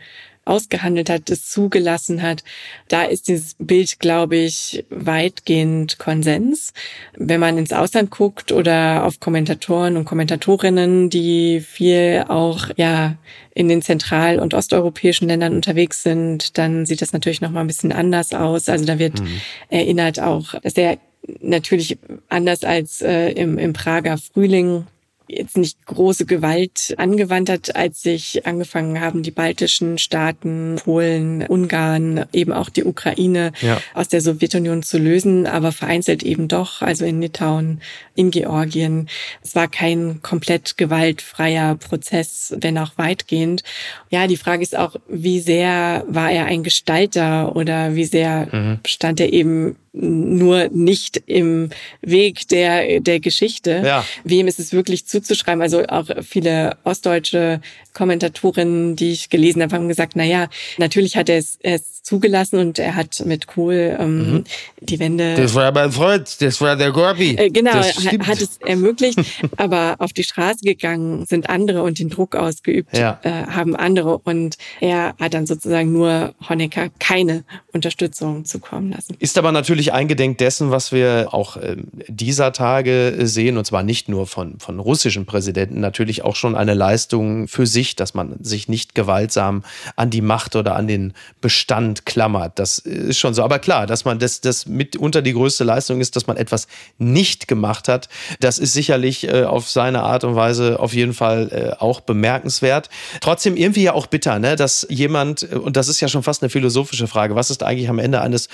ausgehandelt 0.47 1.09
hat, 1.09 1.29
es 1.29 1.49
zugelassen 1.49 2.21
hat. 2.21 2.43
Da 2.87 3.03
ist 3.03 3.27
dieses 3.27 3.55
Bild, 3.59 3.99
glaube 3.99 4.37
ich, 4.37 4.85
weitgehend 4.89 5.99
Konsens. 5.99 6.73
Wenn 7.15 7.39
man 7.39 7.57
ins 7.57 7.73
Ausland 7.73 8.09
guckt 8.11 8.51
oder 8.51 9.05
auf 9.05 9.19
Kommentatoren 9.19 9.97
und 9.97 10.05
Kommentatorinnen, 10.05 11.09
die 11.09 11.59
viel 11.59 12.25
auch 12.27 12.69
ja 12.75 13.15
in 13.53 13.67
den 13.69 13.81
zentral- 13.81 14.39
und 14.39 14.53
osteuropäischen 14.53 15.27
Ländern 15.27 15.55
unterwegs 15.55 16.03
sind, 16.03 16.57
dann 16.57 16.85
sieht 16.85 17.01
das 17.01 17.13
natürlich 17.13 17.41
noch 17.41 17.49
mal 17.49 17.61
ein 17.61 17.67
bisschen 17.67 17.91
anders 17.91 18.33
aus. 18.33 18.69
Also 18.69 18.85
da 18.85 18.99
wird 18.99 19.19
mhm. 19.19 19.41
erinnert 19.69 20.19
auch, 20.19 20.53
dass 20.61 20.73
er 20.73 20.99
natürlich 21.41 21.97
anders 22.29 22.63
als 22.63 23.01
äh, 23.01 23.31
im, 23.31 23.57
im 23.57 23.73
Prager 23.73 24.17
Frühling 24.17 24.85
jetzt 25.27 25.57
nicht 25.57 25.85
große 25.85 26.25
Gewalt 26.25 26.95
angewandt 26.97 27.49
hat, 27.49 27.75
als 27.75 28.01
sich 28.01 28.45
angefangen 28.45 28.99
haben, 28.99 29.23
die 29.23 29.31
baltischen 29.31 29.97
Staaten, 29.97 30.77
Polen, 30.83 31.45
Ungarn, 31.45 32.25
eben 32.33 32.53
auch 32.53 32.69
die 32.69 32.83
Ukraine 32.83 33.51
ja. 33.61 33.81
aus 33.93 34.07
der 34.07 34.21
Sowjetunion 34.21 34.83
zu 34.83 34.97
lösen, 34.97 35.47
aber 35.47 35.71
vereinzelt 35.71 36.23
eben 36.23 36.47
doch, 36.47 36.81
also 36.81 37.05
in 37.05 37.21
Litauen, 37.21 37.81
in 38.15 38.31
Georgien. 38.31 39.09
Es 39.43 39.55
war 39.55 39.67
kein 39.67 40.21
komplett 40.21 40.77
gewaltfreier 40.77 41.75
Prozess, 41.75 42.55
wenn 42.59 42.77
auch 42.77 42.97
weitgehend. 42.97 43.63
Ja, 44.09 44.27
die 44.27 44.37
Frage 44.37 44.63
ist 44.63 44.77
auch, 44.77 44.95
wie 45.07 45.39
sehr 45.39 46.05
war 46.07 46.31
er 46.31 46.45
ein 46.45 46.63
Gestalter 46.63 47.55
oder 47.55 47.95
wie 47.95 48.05
sehr 48.05 48.47
mhm. 48.51 48.79
stand 48.85 49.19
er 49.19 49.33
eben 49.33 49.75
nur 49.99 50.69
nicht 50.69 51.23
im 51.25 51.69
Weg 52.01 52.47
der, 52.49 52.99
der 52.99 53.19
Geschichte. 53.19 53.81
Ja. 53.83 54.05
Wem 54.23 54.47
ist 54.47 54.59
es 54.59 54.71
wirklich 54.71 55.07
zuzuschreiben? 55.21 55.61
Also 55.61 55.85
auch 55.87 56.05
viele 56.21 56.77
ostdeutsche 56.83 57.61
Kommentatorinnen, 57.93 58.95
die 58.95 59.11
ich 59.11 59.29
gelesen 59.29 59.61
habe, 59.61 59.75
haben 59.75 59.87
gesagt, 59.87 60.13
na 60.15 60.23
ja, 60.23 60.49
natürlich 60.77 61.17
hat 61.17 61.29
er 61.29 61.37
es, 61.37 61.57
er 61.61 61.75
es 61.75 61.97
zugelassen 62.07 62.57
und 62.59 62.79
er 62.79 62.95
hat 62.95 63.21
mit 63.25 63.47
Kohl 63.47 63.97
ähm, 63.99 64.31
mhm. 64.31 64.43
die 64.79 64.97
Wende. 64.99 65.35
Das 65.35 65.53
war 65.55 65.71
mein 65.73 65.91
Freund, 65.91 66.41
das 66.41 66.61
war 66.61 66.77
der 66.77 66.91
Gorbi. 66.91 67.35
Äh, 67.35 67.49
genau, 67.49 67.73
hat 67.73 68.41
es 68.41 68.57
ermöglicht. 68.65 69.19
aber 69.57 69.95
auf 69.99 70.13
die 70.13 70.23
Straße 70.23 70.63
gegangen 70.63 71.25
sind 71.25 71.49
andere 71.49 71.83
und 71.83 71.99
den 71.99 72.09
Druck 72.09 72.35
ausgeübt 72.35 72.97
ja. 72.97 73.19
äh, 73.23 73.29
haben 73.47 73.75
andere. 73.75 74.19
Und 74.19 74.57
er 74.79 75.15
hat 75.19 75.33
dann 75.33 75.45
sozusagen 75.45 75.91
nur 75.91 76.33
Honecker 76.47 76.87
keine 76.99 77.43
Unterstützung 77.73 78.45
zukommen 78.45 78.91
lassen. 78.91 79.17
Ist 79.19 79.37
aber 79.37 79.51
natürlich 79.51 79.91
eingedenk 79.91 80.37
dessen, 80.37 80.71
was 80.71 80.93
wir 80.93 81.29
auch 81.33 81.57
äh, 81.57 81.75
dieser 82.07 82.53
Tage 82.53 83.15
sehen, 83.23 83.57
und 83.57 83.65
zwar 83.65 83.83
nicht 83.83 84.07
nur 84.07 84.27
von, 84.27 84.59
von 84.59 84.79
russischen 85.07 85.25
Präsidenten, 85.25 85.79
natürlich 85.79 86.23
auch 86.23 86.35
schon 86.35 86.55
eine 86.55 86.73
Leistung 86.73 87.47
für 87.47 87.65
sich, 87.65 87.95
dass 87.95 88.13
man 88.13 88.35
sich 88.43 88.67
nicht 88.67 88.93
gewaltsam 88.93 89.63
an 89.95 90.09
die 90.09 90.21
Macht 90.21 90.57
oder 90.57 90.75
an 90.75 90.85
den 90.87 91.13
Bestand 91.39 92.05
klammert. 92.05 92.59
Das 92.59 92.77
ist 92.77 93.17
schon 93.17 93.33
so. 93.33 93.41
Aber 93.41 93.59
klar, 93.59 93.87
dass 93.87 94.03
man 94.03 94.19
das, 94.19 94.41
das 94.41 94.65
mitunter 94.65 95.21
die 95.21 95.31
größte 95.31 95.63
Leistung 95.63 96.01
ist, 96.01 96.17
dass 96.17 96.27
man 96.27 96.35
etwas 96.35 96.67
nicht 96.97 97.47
gemacht 97.47 97.87
hat, 97.87 98.09
das 98.41 98.59
ist 98.59 98.73
sicherlich 98.73 99.25
äh, 99.29 99.43
auf 99.45 99.69
seine 99.69 100.03
Art 100.03 100.25
und 100.25 100.35
Weise 100.35 100.77
auf 100.77 100.93
jeden 100.93 101.13
Fall 101.13 101.49
äh, 101.51 101.81
auch 101.81 102.01
bemerkenswert. 102.01 102.89
Trotzdem 103.21 103.55
irgendwie 103.55 103.83
ja 103.83 103.93
auch 103.93 104.07
bitter, 104.07 104.39
ne, 104.39 104.57
dass 104.57 104.85
jemand, 104.89 105.43
und 105.43 105.77
das 105.77 105.87
ist 105.87 106.01
ja 106.01 106.09
schon 106.09 106.23
fast 106.23 106.43
eine 106.43 106.49
philosophische 106.49 107.07
Frage, 107.07 107.35
was 107.35 107.49
ist 107.49 107.63
eigentlich 107.63 107.89
am 107.89 107.99
Ende 107.99 108.19
eines, 108.19 108.49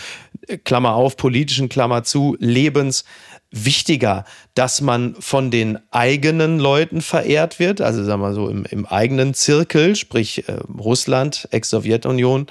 äh, 0.48 0.58
Klammer 0.60 0.94
auf, 0.94 1.18
politischen 1.18 1.68
Klammer 1.68 2.04
zu, 2.04 2.38
Lebens, 2.40 3.06
wichtiger, 3.54 4.26
dass 4.56 4.82
man 4.82 5.16
von 5.20 5.52
den 5.52 5.78
eigenen 5.92 6.43
Leuten 6.60 7.02
verehrt 7.02 7.60
wird, 7.60 7.82
also 7.82 8.04
sagen 8.04 8.22
wir 8.22 8.34
so 8.34 8.50
im, 8.50 8.66
im 8.66 8.86
eigenen 8.86 9.34
Zirkel, 9.34 9.96
sprich 9.96 10.48
äh, 10.48 10.54
Russland, 10.78 11.48
Ex-Sowjetunion, 11.52 12.48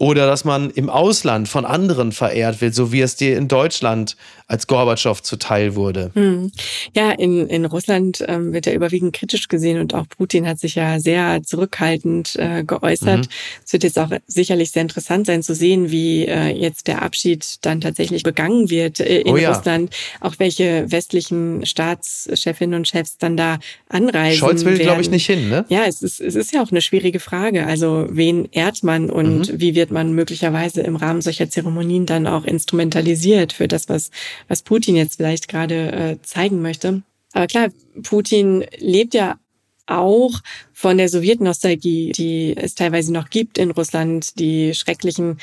oder 0.00 0.26
dass 0.26 0.46
man 0.46 0.70
im 0.70 0.88
Ausland 0.88 1.46
von 1.46 1.66
anderen 1.66 2.12
verehrt 2.12 2.62
wird, 2.62 2.74
so 2.74 2.90
wie 2.90 3.02
es 3.02 3.16
dir 3.16 3.36
in 3.36 3.48
Deutschland 3.48 4.16
als 4.46 4.66
Gorbatschow 4.66 5.22
zuteil 5.22 5.76
wurde. 5.76 6.10
Hm. 6.14 6.50
Ja, 6.96 7.10
in, 7.12 7.46
in 7.46 7.66
Russland 7.66 8.24
ähm, 8.26 8.54
wird 8.54 8.66
er 8.66 8.74
überwiegend 8.74 9.14
kritisch 9.14 9.46
gesehen 9.48 9.78
und 9.78 9.94
auch 9.94 10.06
Putin 10.08 10.48
hat 10.48 10.58
sich 10.58 10.74
ja 10.74 10.98
sehr 10.98 11.42
zurückhaltend 11.44 12.34
äh, 12.36 12.64
geäußert. 12.64 13.26
Mhm. 13.26 13.32
Es 13.64 13.72
wird 13.74 13.84
jetzt 13.84 13.98
auch 13.98 14.10
sicherlich 14.26 14.70
sehr 14.70 14.82
interessant 14.82 15.26
sein 15.26 15.42
zu 15.42 15.54
sehen, 15.54 15.90
wie 15.90 16.24
äh, 16.24 16.48
jetzt 16.48 16.88
der 16.88 17.02
Abschied 17.02 17.58
dann 17.60 17.82
tatsächlich 17.82 18.22
begangen 18.22 18.70
wird 18.70 19.00
äh, 19.00 19.20
in 19.20 19.34
oh 19.34 19.36
ja. 19.36 19.52
Russland. 19.52 19.94
Auch 20.20 20.36
welche 20.38 20.90
westlichen 20.90 21.66
Staatschefinnen 21.66 22.74
und 22.74 22.88
Chefs 22.88 23.18
dann 23.18 23.36
da 23.36 23.58
anreisen. 23.90 24.38
Scholz 24.38 24.64
will, 24.64 24.78
glaube 24.78 25.02
ich, 25.02 25.10
nicht 25.10 25.26
hin, 25.26 25.50
ne? 25.50 25.66
Ja, 25.68 25.84
es 25.86 26.02
ist, 26.02 26.20
es 26.20 26.34
ist 26.34 26.52
ja 26.52 26.62
auch 26.62 26.70
eine 26.70 26.80
schwierige 26.80 27.20
Frage. 27.20 27.66
Also 27.66 28.06
wen 28.10 28.48
ehrt 28.50 28.82
man 28.82 29.10
und 29.10 29.52
mhm. 29.52 29.60
wie 29.60 29.74
wird 29.74 29.89
man 29.90 30.12
möglicherweise 30.12 30.80
im 30.82 30.96
Rahmen 30.96 31.20
solcher 31.20 31.50
Zeremonien 31.50 32.06
dann 32.06 32.26
auch 32.26 32.44
instrumentalisiert 32.44 33.52
für 33.52 33.68
das, 33.68 33.88
was 33.88 34.10
was 34.48 34.62
Putin 34.62 34.96
jetzt 34.96 35.16
vielleicht 35.16 35.48
gerade 35.48 35.92
äh, 35.92 36.16
zeigen 36.22 36.62
möchte. 36.62 37.02
Aber 37.32 37.46
klar, 37.46 37.68
Putin 38.02 38.64
lebt 38.78 39.14
ja 39.14 39.38
auch 39.86 40.40
von 40.72 40.98
der 40.98 41.08
Sowjetnostalgie, 41.08 42.12
die 42.12 42.56
es 42.56 42.74
teilweise 42.74 43.12
noch 43.12 43.28
gibt 43.28 43.58
in 43.58 43.70
Russland, 43.70 44.38
die 44.38 44.74
schrecklichen 44.74 45.38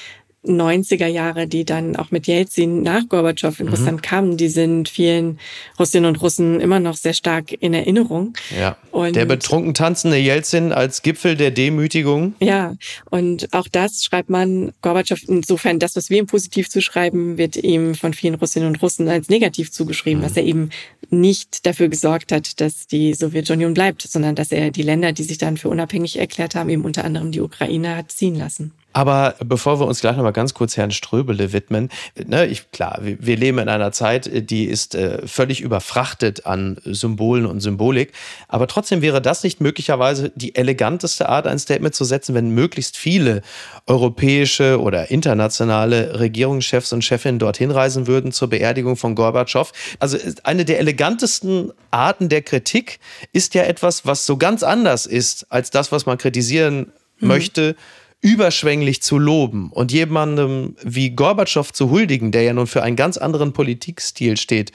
90er 0.45 1.08
Jahre, 1.08 1.47
die 1.47 1.65
dann 1.65 1.95
auch 1.95 2.12
mit 2.12 2.28
Jelzin 2.28 2.82
nach 2.82 3.08
Gorbatschow 3.10 3.60
in 3.60 3.67
mhm. 3.67 3.73
Russland 3.73 4.04
kamen, 4.04 4.38
die 4.38 4.47
sind 4.47 4.89
vielen 4.89 5.39
Russinnen 5.80 6.08
und 6.08 6.21
Russen 6.21 6.60
immer 6.62 6.80
noch 6.80 6.95
sehr 6.95 7.13
stark 7.13 7.52
in 7.52 7.73
Erinnerung. 7.73 8.34
Ja. 8.58 8.78
Und 8.91 9.15
der 9.15 9.26
betrunken 9.26 9.73
tanzende 9.73 10.17
Jelzin 10.17 10.71
als 10.71 11.02
Gipfel 11.02 11.36
der 11.36 11.52
Demütigung. 11.52 12.36
Ja, 12.39 12.76
und 13.10 13.54
auch 13.54 13.67
das 13.67 14.04
schreibt 14.04 14.30
man 14.30 14.71
Gorbatschow, 14.82 15.19
insofern 15.28 15.80
das, 15.80 15.95
was 15.95 16.10
wir 16.10 16.19
ihm 16.19 16.28
positiv 16.28 16.69
zuschreiben, 16.69 17.38
wird 17.38 17.58
ihm 17.58 17.95
von 17.95 18.13
vielen 18.13 18.36
Russinnen 18.36 18.69
und 18.69 18.82
Russen 18.82 19.10
als 19.10 19.30
negativ 19.30 19.71
zugeschrieben, 19.71 20.19
mhm. 20.19 20.23
dass 20.23 20.38
er 20.38 20.43
eben 20.43 20.69
nicht 21.10 21.65
dafür 21.65 21.89
gesorgt 21.89 22.32
hat, 22.32 22.60
dass 22.62 22.88
die 22.88 23.13
Sowjetunion 23.13 23.73
bleibt, 23.73 24.02
sondern 24.02 24.36
dass 24.36 24.52
er 24.52 24.71
die 24.71 24.82
Länder, 24.82 25.12
die 25.12 25.23
sich 25.23 25.38
dann 25.38 25.58
für 25.58 25.69
unabhängig 25.69 26.19
erklärt 26.19 26.56
haben, 26.56 26.69
eben 26.69 26.86
unter 26.86 27.04
anderem 27.04 27.32
die 27.32 27.41
Ukraine, 27.41 27.95
hat 27.95 28.12
ziehen 28.12 28.36
lassen. 28.36 28.73
Aber 28.97 29.36
bevor 29.45 29.79
wir 29.79 29.86
uns 29.86 30.01
gleich 30.01 30.15
nochmal 30.15 30.33
ganz 30.33 30.55
kurz 30.55 30.75
Herrn 30.75 30.89
Ströbele 30.89 31.53
widmen, 31.53 31.89
ne, 32.25 32.47
ich, 32.47 32.71
klar, 32.71 32.97
wir, 33.03 33.17
wir, 33.19 33.38
leben 33.38 33.60
in 33.60 33.69
einer 33.69 33.91
Zeit, 33.91 34.49
die 34.49 34.65
ist 34.65 34.95
äh, 34.95 35.27
völlig 35.27 35.62
überfrachtet 35.62 36.47
an 36.47 36.79
Symbolen 36.83 37.45
und 37.45 37.60
Symbolik. 37.60 38.12
Aber 38.47 38.65
trotzdem 38.65 39.03
wäre 39.03 39.21
das 39.21 39.43
nicht 39.43 39.62
möglicherweise 39.62 40.31
die 40.33 40.55
eleganteste 40.55 41.29
Art, 41.29 41.45
ein 41.45 41.60
Statement 41.60 41.93
zu 41.93 42.05
setzen, 42.05 42.33
wenn 42.33 42.49
möglichst 42.49 42.97
viele 42.97 43.43
europäische 43.86 44.81
oder 44.81 45.12
internationale 45.12 46.19
Regierungschefs 46.19 46.91
und 46.91 47.03
Chefinnen 47.03 47.38
dorthin 47.38 47.69
reisen 47.69 48.07
würden 48.07 48.31
zur 48.31 48.49
Beerdigung 48.49 48.95
von 48.95 49.13
Gorbatschow. 49.13 49.71
Also 49.99 50.17
eine 50.41 50.65
der 50.65 50.79
elegantesten 50.79 51.71
Arten 51.91 52.29
der 52.29 52.41
Kritik 52.41 52.97
ist 53.31 53.53
ja 53.53 53.62
etwas, 53.62 54.07
was 54.07 54.25
so 54.25 54.38
ganz 54.38 54.63
anders 54.63 55.05
ist 55.05 55.45
als 55.51 55.69
das, 55.69 55.91
was 55.91 56.07
man 56.07 56.17
kritisieren 56.17 56.91
mhm. 57.19 57.27
möchte 57.27 57.75
überschwänglich 58.21 59.01
zu 59.03 59.19
loben 59.19 59.71
und 59.71 59.91
jemandem 59.91 60.75
wie 60.82 61.12
Gorbatschow 61.12 61.71
zu 61.71 61.91
huldigen, 61.91 62.32
der 62.32 62.41
ja 62.43 62.53
nun 62.53 62.65
für 62.65 62.82
einen 62.82 62.95
ganz 62.95 63.17
anderen 63.17 63.53
Politikstil 63.53 64.38
steht, 64.38 64.71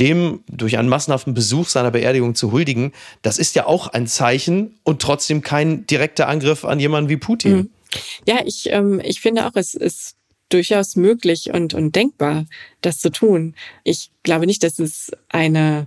dem 0.00 0.40
durch 0.48 0.78
einen 0.78 0.88
massenhaften 0.88 1.34
Besuch 1.34 1.68
seiner 1.68 1.90
Beerdigung 1.90 2.34
zu 2.34 2.52
huldigen, 2.52 2.92
das 3.20 3.38
ist 3.38 3.54
ja 3.54 3.66
auch 3.66 3.88
ein 3.88 4.06
Zeichen 4.06 4.78
und 4.82 5.02
trotzdem 5.02 5.42
kein 5.42 5.86
direkter 5.86 6.28
Angriff 6.28 6.64
an 6.64 6.80
jemanden 6.80 7.10
wie 7.10 7.18
Putin. 7.18 7.56
Mhm. 7.56 7.70
Ja, 8.26 8.40
ich, 8.44 8.70
ähm, 8.70 9.00
ich 9.04 9.20
finde 9.20 9.46
auch, 9.46 9.54
es 9.54 9.74
ist 9.74 10.16
durchaus 10.48 10.96
möglich 10.96 11.50
und, 11.52 11.74
und 11.74 11.94
denkbar, 11.94 12.46
das 12.80 12.98
zu 12.98 13.10
tun. 13.10 13.54
Ich 13.84 14.10
glaube 14.22 14.46
nicht, 14.46 14.62
dass 14.62 14.78
es 14.78 15.10
eine 15.28 15.86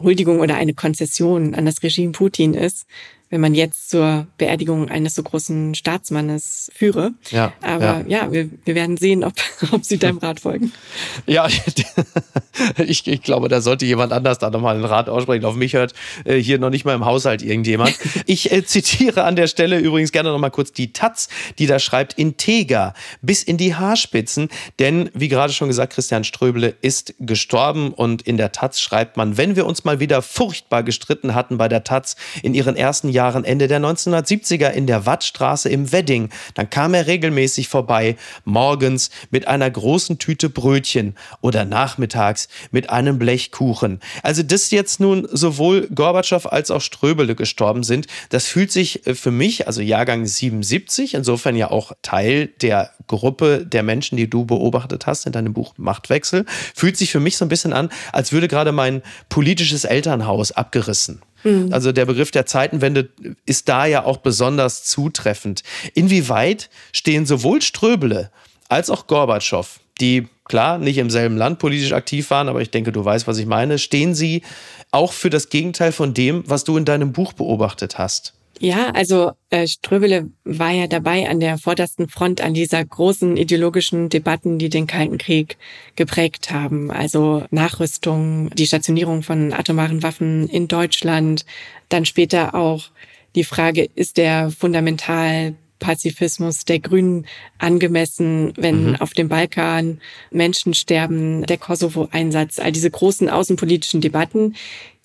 Huldigung 0.00 0.40
oder 0.40 0.56
eine 0.56 0.74
Konzession 0.74 1.54
an 1.54 1.66
das 1.66 1.82
Regime 1.82 2.12
Putin 2.12 2.54
ist, 2.54 2.86
wenn 3.30 3.40
man 3.40 3.54
jetzt 3.54 3.90
zur 3.90 4.26
Beerdigung 4.38 4.88
eines 4.88 5.14
so 5.14 5.22
großen 5.22 5.76
Staatsmannes 5.76 6.70
führe. 6.74 7.12
Ja, 7.30 7.52
Aber 7.62 8.04
ja, 8.06 8.24
ja 8.24 8.32
wir, 8.32 8.50
wir 8.64 8.74
werden 8.74 8.96
sehen, 8.96 9.22
ob, 9.22 9.34
ob 9.72 9.84
Sie 9.84 9.98
deinem 9.98 10.18
Rat 10.18 10.40
folgen. 10.40 10.72
Ja, 11.26 11.46
ich, 12.78 13.06
ich 13.06 13.22
glaube, 13.22 13.48
da 13.48 13.60
sollte 13.60 13.86
jemand 13.86 14.12
anders 14.12 14.38
da 14.38 14.50
nochmal 14.50 14.74
einen 14.74 14.84
Rat 14.84 15.08
aussprechen. 15.08 15.44
Auf 15.44 15.54
mich 15.54 15.74
hört 15.74 15.94
äh, 16.24 16.36
hier 16.36 16.58
noch 16.58 16.70
nicht 16.70 16.84
mal 16.84 16.94
im 16.94 17.04
Haushalt 17.04 17.42
irgendjemand. 17.42 17.96
Ich 18.26 18.50
äh, 18.50 18.64
zitiere 18.64 19.24
an 19.24 19.36
der 19.36 19.46
Stelle 19.46 19.78
übrigens 19.78 20.12
gerne 20.12 20.30
nochmal 20.30 20.50
kurz 20.50 20.72
die 20.72 20.92
Taz, 20.92 21.28
die 21.58 21.66
da 21.66 21.78
schreibt, 21.78 22.14
integer 22.14 22.94
bis 23.22 23.42
in 23.42 23.58
die 23.58 23.74
Haarspitzen. 23.74 24.48
Denn, 24.78 25.10
wie 25.14 25.28
gerade 25.28 25.52
schon 25.52 25.68
gesagt, 25.68 25.92
Christian 25.92 26.24
Ströbele 26.24 26.74
ist 26.80 27.14
gestorben 27.20 27.92
und 27.92 28.22
in 28.22 28.36
der 28.36 28.50
Taz 28.50 28.80
schreibt 28.80 29.16
man, 29.16 29.36
wenn 29.36 29.54
wir 29.54 29.66
uns 29.66 29.84
mal 29.84 30.00
wieder 30.00 30.22
furchtbar 30.22 30.82
gestritten 30.82 31.34
hatten 31.34 31.58
bei 31.58 31.68
der 31.68 31.84
Taz 31.84 32.16
in 32.42 32.54
ihren 32.54 32.76
ersten 32.76 33.08
Jahren, 33.08 33.19
Jahren, 33.20 33.44
Ende 33.44 33.68
der 33.68 33.80
1970er 33.80 34.70
in 34.70 34.86
der 34.86 35.04
Wattstraße 35.04 35.68
im 35.68 35.92
Wedding. 35.92 36.30
Dann 36.54 36.70
kam 36.70 36.94
er 36.94 37.06
regelmäßig 37.06 37.68
vorbei, 37.68 38.16
morgens 38.44 39.10
mit 39.30 39.46
einer 39.46 39.70
großen 39.70 40.16
Tüte 40.16 40.48
Brötchen 40.48 41.14
oder 41.42 41.66
nachmittags 41.66 42.48
mit 42.70 42.88
einem 42.88 43.18
Blechkuchen. 43.18 44.00
Also, 44.22 44.42
dass 44.42 44.70
jetzt 44.70 45.00
nun 45.00 45.28
sowohl 45.30 45.86
Gorbatschow 45.94 46.46
als 46.46 46.70
auch 46.70 46.80
Ströbele 46.80 47.34
gestorben 47.34 47.82
sind, 47.82 48.06
das 48.30 48.46
fühlt 48.46 48.72
sich 48.72 49.06
äh, 49.06 49.14
für 49.14 49.30
mich, 49.30 49.66
also 49.66 49.82
Jahrgang 49.82 50.24
77, 50.24 51.12
insofern 51.12 51.56
ja 51.56 51.70
auch 51.70 51.92
Teil 52.00 52.46
der 52.62 52.90
Gruppe 53.06 53.66
der 53.66 53.82
Menschen, 53.82 54.16
die 54.16 54.30
du 54.30 54.46
beobachtet 54.46 55.06
hast 55.06 55.26
in 55.26 55.32
deinem 55.32 55.52
Buch 55.52 55.74
Machtwechsel, 55.76 56.46
fühlt 56.74 56.96
sich 56.96 57.10
für 57.12 57.20
mich 57.20 57.36
so 57.36 57.44
ein 57.44 57.50
bisschen 57.50 57.74
an, 57.74 57.90
als 58.12 58.32
würde 58.32 58.48
gerade 58.48 58.72
mein 58.72 59.02
politisches 59.28 59.84
Elternhaus 59.84 60.52
abgerissen. 60.52 61.20
Mhm. 61.44 61.72
Also 61.72 61.92
der 61.92 62.06
Begriff 62.06 62.30
der 62.30 62.46
Zeitenwende 62.46 63.08
ist 63.46 63.68
da 63.68 63.86
ja 63.86 64.04
auch 64.04 64.18
besonders 64.18 64.84
zutreffend. 64.84 65.62
Inwieweit 65.94 66.70
stehen 66.92 67.26
sowohl 67.26 67.62
Ströbele 67.62 68.30
als 68.68 68.90
auch 68.90 69.06
Gorbatschow, 69.06 69.80
die 70.00 70.28
klar 70.44 70.78
nicht 70.78 70.98
im 70.98 71.10
selben 71.10 71.36
Land 71.36 71.58
politisch 71.58 71.92
aktiv 71.92 72.30
waren, 72.30 72.48
aber 72.48 72.60
ich 72.60 72.70
denke, 72.70 72.92
du 72.92 73.04
weißt, 73.04 73.26
was 73.26 73.38
ich 73.38 73.46
meine, 73.46 73.78
stehen 73.78 74.14
sie 74.14 74.42
auch 74.90 75.12
für 75.12 75.30
das 75.30 75.48
Gegenteil 75.48 75.92
von 75.92 76.14
dem, 76.14 76.42
was 76.46 76.64
du 76.64 76.76
in 76.76 76.84
deinem 76.84 77.12
Buch 77.12 77.32
beobachtet 77.32 77.98
hast? 77.98 78.34
Ja, 78.62 78.90
also 78.90 79.32
äh, 79.48 79.66
Ströbele 79.66 80.28
war 80.44 80.70
ja 80.70 80.86
dabei 80.86 81.30
an 81.30 81.40
der 81.40 81.56
vordersten 81.56 82.10
Front 82.10 82.42
an 82.42 82.52
dieser 82.52 82.84
großen 82.84 83.38
ideologischen 83.38 84.10
Debatten, 84.10 84.58
die 84.58 84.68
den 84.68 84.86
Kalten 84.86 85.16
Krieg 85.16 85.56
geprägt 85.96 86.50
haben. 86.50 86.90
Also 86.90 87.42
Nachrüstung, 87.50 88.50
die 88.50 88.66
Stationierung 88.66 89.22
von 89.22 89.54
atomaren 89.54 90.02
Waffen 90.02 90.46
in 90.46 90.68
Deutschland, 90.68 91.46
dann 91.88 92.04
später 92.04 92.54
auch 92.54 92.90
die 93.34 93.44
Frage, 93.44 93.88
ist 93.94 94.18
der 94.18 94.50
fundamental 94.50 95.54
Pazifismus 95.78 96.66
der 96.66 96.80
Grünen 96.80 97.24
angemessen, 97.56 98.52
wenn 98.58 98.90
mhm. 98.90 98.96
auf 98.96 99.14
dem 99.14 99.30
Balkan 99.30 100.02
Menschen 100.30 100.74
sterben, 100.74 101.46
der 101.46 101.56
Kosovo-Einsatz, 101.56 102.58
all 102.58 102.72
diese 102.72 102.90
großen 102.90 103.30
außenpolitischen 103.30 104.02
Debatten, 104.02 104.54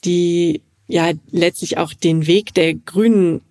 die 0.03 0.61
ja 0.87 1.11
letztlich 1.31 1.77
auch 1.77 1.93
den 1.93 2.27
Weg 2.27 2.53
der 2.53 2.73
Grünen 2.73 3.41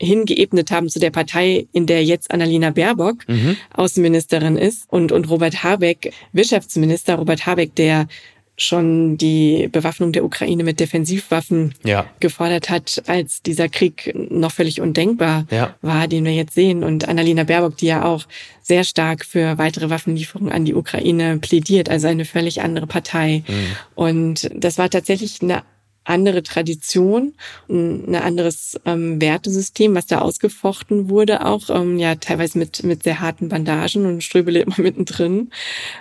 hingeebnet 0.00 0.70
haben 0.70 0.88
zu 0.88 0.98
der 0.98 1.10
Partei, 1.10 1.66
in 1.72 1.86
der 1.86 2.04
jetzt 2.04 2.30
Annalena 2.32 2.70
Baerbock 2.70 3.28
mhm. 3.28 3.56
Außenministerin 3.72 4.56
ist 4.56 4.84
und, 4.88 5.12
und 5.12 5.30
Robert 5.30 5.62
Habeck 5.62 6.12
Wirtschaftsminister. 6.32 7.14
Robert 7.14 7.46
Habeck, 7.46 7.74
der 7.76 8.08
schon 8.56 9.16
die 9.16 9.68
Bewaffnung 9.72 10.12
der 10.12 10.24
Ukraine 10.24 10.62
mit 10.62 10.78
Defensivwaffen 10.78 11.74
ja. 11.84 12.06
gefordert 12.20 12.68
hat, 12.68 13.02
als 13.06 13.42
dieser 13.42 13.68
Krieg 13.68 14.12
noch 14.14 14.52
völlig 14.52 14.80
undenkbar 14.80 15.46
ja. 15.50 15.74
war, 15.80 16.06
den 16.06 16.24
wir 16.24 16.34
jetzt 16.34 16.54
sehen. 16.54 16.84
Und 16.84 17.08
Annalena 17.08 17.44
Baerbock, 17.44 17.76
die 17.78 17.86
ja 17.86 18.04
auch 18.04 18.24
sehr 18.60 18.84
stark 18.84 19.24
für 19.24 19.56
weitere 19.58 19.88
Waffenlieferungen 19.88 20.52
an 20.52 20.64
die 20.64 20.74
Ukraine 20.74 21.38
plädiert, 21.38 21.88
also 21.88 22.08
eine 22.08 22.24
völlig 22.24 22.60
andere 22.60 22.86
Partei. 22.86 23.42
Mhm. 23.48 23.54
Und 23.94 24.50
das 24.54 24.78
war 24.78 24.90
tatsächlich 24.90 25.40
eine 25.42 25.62
andere 26.04 26.42
Tradition, 26.42 27.34
ein 27.68 28.14
anderes 28.14 28.78
ähm, 28.84 29.20
Wertesystem, 29.20 29.94
was 29.94 30.06
da 30.06 30.20
ausgefochten 30.20 31.08
wurde, 31.08 31.46
auch 31.46 31.70
ähm, 31.70 31.98
ja 31.98 32.16
teilweise 32.16 32.58
mit 32.58 32.82
mit 32.82 33.02
sehr 33.02 33.20
harten 33.20 33.48
Bandagen 33.48 34.06
und 34.06 34.22
Ströbele 34.24 34.60
immer 34.60 34.76
mittendrin. 34.78 35.50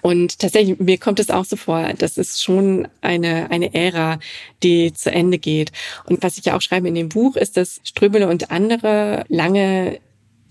Und 0.02 0.40
tatsächlich 0.40 0.80
mir 0.80 0.98
kommt 0.98 1.20
es 1.20 1.30
auch 1.30 1.46
so 1.46 1.56
vor, 1.56 1.94
das 1.98 2.18
ist 2.18 2.44
schon 2.44 2.88
eine 3.02 3.52
eine 3.52 3.74
Ära, 3.74 4.20
die 4.64 4.94
zu 4.94 5.12
Ende 5.12 5.38
geht. 5.38 5.72
Und 6.06 6.24
was 6.24 6.38
ich 6.38 6.46
ja 6.46 6.56
auch 6.56 6.62
schreibe 6.62 6.88
in 6.88 6.96
dem 6.96 7.10
Buch, 7.10 7.36
ist, 7.36 7.58
dass 7.58 7.80
Ströbele 7.84 8.28
und 8.28 8.52
andere 8.52 9.26
lange 9.30 10.00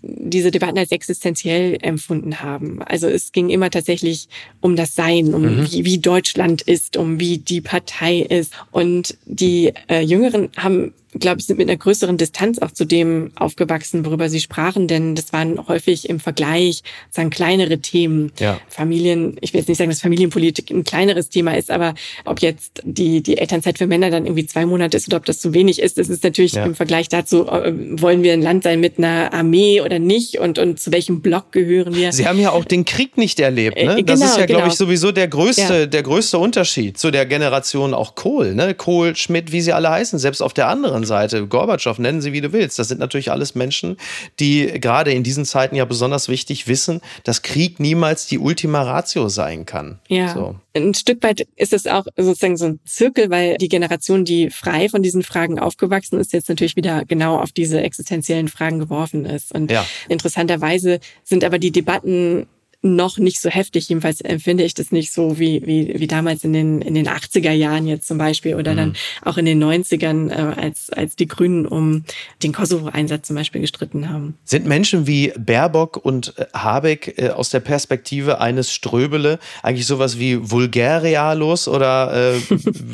diese 0.02 0.50
Debatten 0.50 0.78
als 0.78 0.92
existenziell 0.92 1.78
empfunden 1.82 2.40
haben. 2.40 2.82
Also 2.82 3.08
es 3.08 3.32
ging 3.32 3.50
immer 3.50 3.70
tatsächlich 3.70 4.28
um 4.60 4.76
das 4.76 4.94
Sein, 4.94 5.34
um 5.34 5.42
mhm. 5.42 5.70
wie, 5.70 5.84
wie 5.84 5.98
Deutschland 5.98 6.62
ist, 6.62 6.96
um 6.96 7.20
wie 7.20 7.38
die 7.38 7.60
Partei 7.60 8.20
ist. 8.20 8.54
Und 8.70 9.16
die 9.26 9.72
äh, 9.88 10.00
Jüngeren 10.00 10.48
haben 10.56 10.94
glaube 11.18 11.40
ich, 11.40 11.46
sind 11.46 11.58
mit 11.58 11.68
einer 11.68 11.78
größeren 11.78 12.16
Distanz 12.16 12.58
auch 12.58 12.70
zu 12.70 12.84
dem 12.84 13.32
aufgewachsen, 13.34 14.04
worüber 14.04 14.28
Sie 14.28 14.40
sprachen, 14.40 14.86
denn 14.86 15.14
das 15.14 15.32
waren 15.32 15.66
häufig 15.66 16.08
im 16.08 16.20
Vergleich, 16.20 16.82
sagen 17.10 17.30
kleinere 17.30 17.78
Themen. 17.78 18.32
Ja. 18.38 18.60
Familien, 18.68 19.36
ich 19.40 19.52
will 19.52 19.60
jetzt 19.60 19.68
nicht 19.68 19.78
sagen, 19.78 19.90
dass 19.90 20.00
Familienpolitik 20.00 20.70
ein 20.70 20.84
kleineres 20.84 21.28
Thema 21.28 21.56
ist, 21.56 21.70
aber 21.70 21.94
ob 22.24 22.40
jetzt 22.40 22.82
die, 22.84 23.22
die 23.22 23.38
Elternzeit 23.38 23.78
für 23.78 23.86
Männer 23.86 24.10
dann 24.10 24.26
irgendwie 24.26 24.46
zwei 24.46 24.66
Monate 24.66 24.96
ist 24.96 25.08
oder 25.08 25.16
ob 25.16 25.24
das 25.24 25.40
zu 25.40 25.52
wenig 25.52 25.80
ist, 25.80 25.98
das 25.98 26.08
ist 26.08 26.22
natürlich 26.22 26.52
ja. 26.52 26.64
im 26.64 26.74
Vergleich 26.74 27.08
dazu, 27.08 27.46
äh, 27.48 27.72
wollen 28.00 28.22
wir 28.22 28.32
ein 28.32 28.42
Land 28.42 28.62
sein 28.62 28.80
mit 28.80 28.98
einer 28.98 29.32
Armee 29.32 29.80
oder 29.80 29.98
nicht 29.98 30.38
und, 30.38 30.58
und 30.58 30.78
zu 30.78 30.92
welchem 30.92 31.20
Block 31.20 31.50
gehören 31.52 31.94
wir. 31.94 32.12
Sie 32.12 32.26
haben 32.26 32.38
ja 32.38 32.52
auch 32.52 32.64
den 32.64 32.84
Krieg 32.84 33.16
nicht 33.16 33.40
erlebt, 33.40 33.76
ne? 33.76 33.98
Äh, 33.98 34.02
das 34.04 34.20
genau, 34.20 34.30
ist 34.30 34.38
ja, 34.38 34.46
glaube 34.46 34.62
genau. 34.62 34.72
ich, 34.72 34.78
sowieso 34.78 35.10
der 35.12 35.28
größte, 35.28 35.74
ja. 35.74 35.86
der 35.86 36.02
größte 36.02 36.38
Unterschied 36.38 36.98
zu 36.98 37.10
der 37.10 37.26
Generation 37.26 37.94
auch 37.94 38.14
Kohl, 38.14 38.54
ne? 38.54 38.74
Kohl, 38.74 39.16
Schmidt, 39.16 39.52
wie 39.52 39.60
sie 39.60 39.72
alle 39.72 39.90
heißen, 39.90 40.18
selbst 40.18 40.40
auf 40.40 40.54
der 40.54 40.68
anderen 40.68 40.99
anderen 41.00 41.06
Seite, 41.06 41.46
Gorbatschow, 41.46 41.98
nennen 41.98 42.20
sie 42.20 42.32
wie 42.32 42.40
du 42.40 42.52
willst, 42.52 42.78
das 42.78 42.88
sind 42.88 43.00
natürlich 43.00 43.30
alles 43.30 43.54
Menschen, 43.54 43.96
die 44.38 44.66
gerade 44.80 45.12
in 45.12 45.22
diesen 45.22 45.44
Zeiten 45.44 45.76
ja 45.76 45.84
besonders 45.84 46.28
wichtig 46.28 46.68
wissen, 46.68 47.00
dass 47.24 47.42
Krieg 47.42 47.80
niemals 47.80 48.26
die 48.26 48.38
Ultima 48.38 48.82
Ratio 48.82 49.28
sein 49.28 49.66
kann. 49.66 49.98
Ja. 50.08 50.34
So. 50.34 50.56
Ein 50.74 50.94
Stück 50.94 51.22
weit 51.22 51.46
ist 51.56 51.72
es 51.72 51.86
auch 51.86 52.04
sozusagen 52.16 52.56
so 52.56 52.66
ein 52.66 52.80
Zirkel, 52.84 53.30
weil 53.30 53.56
die 53.56 53.68
Generation, 53.68 54.24
die 54.24 54.50
frei 54.50 54.88
von 54.88 55.02
diesen 55.02 55.22
Fragen 55.22 55.58
aufgewachsen 55.58 56.18
ist, 56.18 56.32
jetzt 56.32 56.48
natürlich 56.48 56.76
wieder 56.76 57.04
genau 57.04 57.38
auf 57.38 57.52
diese 57.52 57.80
existenziellen 57.80 58.48
Fragen 58.48 58.78
geworfen 58.78 59.24
ist. 59.24 59.52
Und 59.52 59.70
ja. 59.70 59.84
interessanterweise 60.08 61.00
sind 61.24 61.44
aber 61.44 61.58
die 61.58 61.72
Debatten 61.72 62.46
noch 62.82 63.18
nicht 63.18 63.40
so 63.40 63.50
heftig. 63.50 63.88
Jedenfalls 63.88 64.20
empfinde 64.20 64.64
ich 64.64 64.74
das 64.74 64.90
nicht 64.90 65.12
so 65.12 65.38
wie, 65.38 65.66
wie, 65.66 65.94
wie 65.98 66.06
damals 66.06 66.44
in 66.44 66.52
den, 66.52 66.80
in 66.80 66.94
den 66.94 67.08
80er 67.08 67.52
Jahren 67.52 67.86
jetzt 67.86 68.06
zum 68.06 68.16
Beispiel 68.16 68.54
oder 68.54 68.72
mhm. 68.72 68.76
dann 68.76 68.96
auch 69.22 69.36
in 69.36 69.44
den 69.44 69.62
90ern, 69.62 70.30
äh, 70.30 70.60
als, 70.60 70.90
als 70.90 71.16
die 71.16 71.26
Grünen 71.26 71.66
um 71.66 72.04
den 72.42 72.52
Kosovo-Einsatz 72.52 73.26
zum 73.26 73.36
Beispiel 73.36 73.60
gestritten 73.60 74.08
haben. 74.08 74.38
Sind 74.44 74.66
Menschen 74.66 75.06
wie 75.06 75.32
Baerbock 75.38 75.98
und 76.02 76.34
äh, 76.38 76.46
Habeck 76.54 77.18
äh, 77.18 77.30
aus 77.30 77.50
der 77.50 77.60
Perspektive 77.60 78.40
eines 78.40 78.72
Ströbele 78.72 79.38
eigentlich 79.62 79.86
sowas 79.86 80.18
wie 80.18 80.50
vulgärrealos 80.50 81.68
oder 81.68 82.34
äh, 82.34 82.40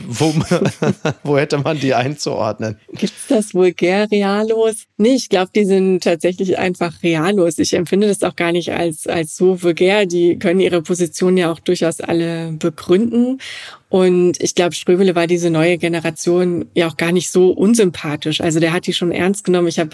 wo, 0.09 0.35
wo 1.22 1.38
hätte 1.38 1.59
man 1.59 1.79
die 1.79 1.94
einzuordnen? 1.94 2.79
Gibt's 2.92 3.29
das 3.29 3.55
vulgärrealos? 3.55 4.85
Nee, 4.96 5.14
ich 5.14 5.29
glaube, 5.29 5.51
die 5.55 5.64
sind 5.64 6.03
tatsächlich 6.03 6.59
einfach 6.59 7.03
realos. 7.05 7.59
Ich 7.59 7.72
empfinde 7.72 8.09
das 8.09 8.22
auch 8.25 8.35
gar 8.35 8.51
nicht 8.51 8.72
als, 8.72 9.07
als 9.07 9.37
so 9.37 9.62
vulgär 9.62 9.76
vulgär, 9.77 10.07
die 10.07 10.39
können 10.39 10.61
ihre 10.61 10.83
Position 10.83 11.37
ja 11.37 11.53
auch 11.53 11.61
durchaus 11.61 12.01
alle 12.01 12.53
begründen. 12.53 13.39
Und 13.88 14.42
ich 14.42 14.57
glaube, 14.57 14.75
Ströbele 14.75 15.14
war 15.14 15.29
diese 15.29 15.49
neue 15.49 15.79
Generation 15.79 16.66
ja 16.75 16.88
auch 16.88 16.96
gar 16.96 17.12
nicht 17.12 17.31
so 17.31 17.51
unsympathisch. 17.51 18.40
Also 18.40 18.59
der 18.59 18.72
hat 18.72 18.87
die 18.88 18.92
schon 18.92 19.12
ernst 19.12 19.44
genommen. 19.44 19.68
Ich 19.68 19.79
habe 19.79 19.90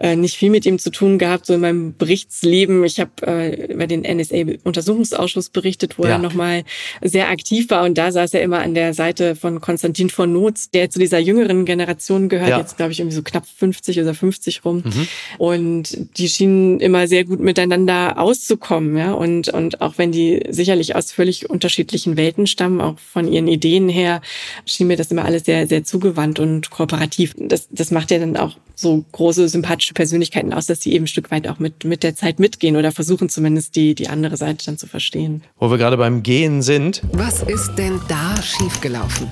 äh, 0.00 0.16
nicht 0.16 0.36
viel 0.36 0.50
mit 0.50 0.66
ihm 0.66 0.80
zu 0.80 0.90
tun 0.90 1.18
gehabt, 1.18 1.46
so 1.46 1.54
in 1.54 1.60
meinem 1.60 1.96
Berichtsleben. 1.96 2.82
Ich 2.84 2.98
habe 2.98 3.10
äh, 3.24 3.72
über 3.72 3.86
den 3.86 4.02
NSA-Untersuchungsausschuss 4.02 5.50
berichtet, 5.50 5.96
wo 5.96 6.02
ja. 6.02 6.10
er 6.10 6.18
nochmal 6.18 6.64
sehr 7.02 7.30
aktiv 7.30 7.70
war. 7.70 7.84
Und 7.84 7.96
da 7.96 8.10
saß 8.10 8.34
er 8.34 8.42
immer 8.42 8.58
an 8.58 8.74
der 8.74 8.94
Seite 8.94 9.36
von 9.36 9.60
Konstantin 9.60 10.10
von 10.10 10.32
Notz, 10.32 10.70
der 10.70 10.90
zu 10.90 10.98
dieser 10.98 11.20
jüngeren 11.20 11.64
Generation 11.64 12.28
gehört. 12.28 12.50
Ja. 12.50 12.58
Jetzt, 12.58 12.76
glaube 12.76 12.92
ich, 12.92 12.98
irgendwie 12.98 13.16
so 13.16 13.22
knapp 13.22 13.46
50 13.46 14.00
oder 14.00 14.12
50 14.12 14.64
rum. 14.64 14.82
Mhm. 14.84 15.08
Und 15.38 16.18
die 16.18 16.28
schienen 16.28 16.80
immer 16.80 17.06
sehr 17.06 17.24
gut 17.24 17.38
miteinander 17.38 18.18
auszukommen. 18.18 18.96
Ja? 18.96 19.12
Und, 19.12 19.48
und 19.50 19.80
auch 19.80 19.98
wenn 19.98 20.10
die 20.10 20.42
sicherlich 20.48 20.96
aus 20.96 21.12
völlig 21.12 21.48
unterschiedlichen 21.48 22.16
Welten 22.16 22.48
stammen, 22.48 22.80
auch 22.80 22.98
von 22.98 23.28
ihren 23.36 23.45
Ideen 23.48 23.88
her 23.88 24.20
schien 24.64 24.86
mir 24.86 24.96
das 24.96 25.10
immer 25.10 25.24
alles 25.24 25.44
sehr, 25.44 25.66
sehr 25.66 25.84
zugewandt 25.84 26.38
und 26.38 26.70
kooperativ. 26.70 27.34
Das, 27.38 27.68
das 27.70 27.90
macht 27.90 28.10
ja 28.10 28.18
dann 28.18 28.36
auch 28.36 28.56
so 28.74 29.04
große 29.12 29.48
sympathische 29.48 29.94
Persönlichkeiten 29.94 30.52
aus, 30.52 30.66
dass 30.66 30.82
sie 30.82 30.92
eben 30.92 31.04
ein 31.04 31.08
Stück 31.08 31.30
weit 31.30 31.48
auch 31.48 31.58
mit, 31.58 31.84
mit 31.84 32.02
der 32.02 32.14
Zeit 32.14 32.38
mitgehen 32.38 32.76
oder 32.76 32.92
versuchen 32.92 33.28
zumindest 33.28 33.74
die, 33.76 33.94
die 33.94 34.08
andere 34.08 34.36
Seite 34.36 34.66
dann 34.66 34.78
zu 34.78 34.86
verstehen. 34.86 35.42
Wo 35.58 35.70
wir 35.70 35.78
gerade 35.78 35.96
beim 35.96 36.22
Gehen 36.22 36.62
sind. 36.62 37.02
Was 37.12 37.42
ist 37.42 37.74
denn 37.76 38.00
da 38.08 38.40
schiefgelaufen? 38.42 39.28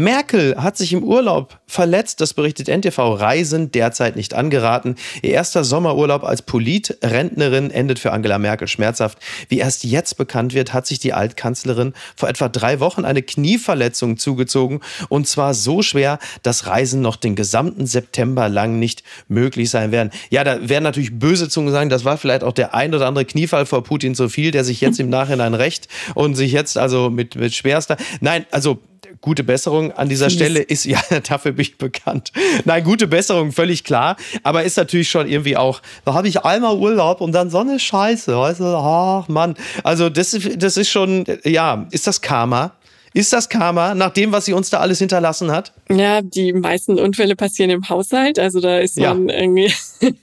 Merkel 0.00 0.56
hat 0.56 0.78
sich 0.78 0.94
im 0.94 1.04
Urlaub 1.04 1.60
verletzt, 1.66 2.22
das 2.22 2.32
berichtet 2.32 2.68
NTV. 2.68 2.98
Reisen 3.20 3.70
derzeit 3.70 4.16
nicht 4.16 4.32
angeraten. 4.34 4.96
Ihr 5.20 5.32
erster 5.32 5.62
Sommerurlaub 5.62 6.24
als 6.24 6.40
Politrentnerin 6.42 7.70
endet 7.70 7.98
für 7.98 8.12
Angela 8.12 8.38
Merkel 8.38 8.66
schmerzhaft. 8.66 9.18
Wie 9.48 9.58
erst 9.58 9.84
jetzt 9.84 10.16
bekannt 10.16 10.54
wird, 10.54 10.72
hat 10.72 10.86
sich 10.86 11.00
die 11.00 11.12
Altkanzlerin 11.12 11.92
vor 12.16 12.30
etwa 12.30 12.48
drei 12.48 12.80
Wochen 12.80 13.04
eine 13.04 13.22
Knieverletzung 13.22 14.16
zugezogen. 14.16 14.80
Und 15.10 15.28
zwar 15.28 15.52
so 15.52 15.82
schwer, 15.82 16.18
dass 16.42 16.66
Reisen 16.66 17.02
noch 17.02 17.16
den 17.16 17.36
gesamten 17.36 17.86
September 17.86 18.48
lang 18.48 18.78
nicht 18.78 19.02
möglich 19.28 19.68
sein 19.68 19.92
werden. 19.92 20.10
Ja, 20.30 20.44
da 20.44 20.66
werden 20.68 20.84
natürlich 20.84 21.18
böse 21.18 21.50
Zungen 21.50 21.72
sagen, 21.72 21.90
das 21.90 22.06
war 22.06 22.16
vielleicht 22.16 22.42
auch 22.42 22.54
der 22.54 22.74
ein 22.74 22.94
oder 22.94 23.06
andere 23.06 23.26
Kniefall 23.26 23.66
vor 23.66 23.84
Putin 23.84 24.14
zu 24.14 24.30
viel, 24.30 24.50
der 24.50 24.64
sich 24.64 24.80
jetzt 24.80 24.98
im 24.98 25.10
Nachhinein 25.10 25.52
rächt 25.52 25.88
und 26.14 26.36
sich 26.36 26.52
jetzt 26.52 26.78
also 26.78 27.10
mit, 27.10 27.36
mit 27.36 27.54
schwerster. 27.54 27.98
Nein, 28.20 28.46
also 28.50 28.80
gute 29.20 29.44
Besserung 29.44 29.92
an 29.92 30.08
dieser 30.08 30.26
Fies. 30.26 30.34
Stelle 30.34 30.60
ist, 30.60 30.84
ja, 30.86 31.00
dafür 31.28 31.52
bin 31.52 31.62
ich 31.62 31.78
bekannt. 31.78 32.32
Nein, 32.64 32.84
gute 32.84 33.06
Besserung, 33.06 33.52
völlig 33.52 33.84
klar. 33.84 34.16
Aber 34.42 34.64
ist 34.64 34.76
natürlich 34.76 35.10
schon 35.10 35.28
irgendwie 35.28 35.56
auch, 35.56 35.80
da 36.04 36.14
habe 36.14 36.28
ich 36.28 36.44
einmal 36.44 36.76
Urlaub 36.76 37.20
und 37.20 37.32
dann 37.32 37.50
so 37.50 37.58
eine 37.58 37.78
Scheiße, 37.78 38.36
weißt 38.36 38.60
du, 38.60 38.64
ach 38.64 39.28
Mann. 39.28 39.54
Also 39.84 40.08
das, 40.08 40.36
das 40.56 40.76
ist 40.76 40.90
schon, 40.90 41.24
ja, 41.44 41.86
ist 41.90 42.06
das 42.06 42.20
Karma? 42.20 42.72
Ist 43.12 43.32
das 43.32 43.48
Karma, 43.48 43.94
nach 43.94 44.12
dem, 44.12 44.30
was 44.30 44.44
sie 44.44 44.52
uns 44.52 44.70
da 44.70 44.78
alles 44.78 45.00
hinterlassen 45.00 45.50
hat? 45.50 45.72
Ja, 45.88 46.22
die 46.22 46.52
meisten 46.52 46.98
Unfälle 46.98 47.34
passieren 47.34 47.70
im 47.70 47.88
Haushalt. 47.88 48.38
Also 48.38 48.60
da 48.60 48.78
ist 48.78 48.98
man 48.98 49.28
ja. 49.28 49.34
irgendwie 49.34 49.72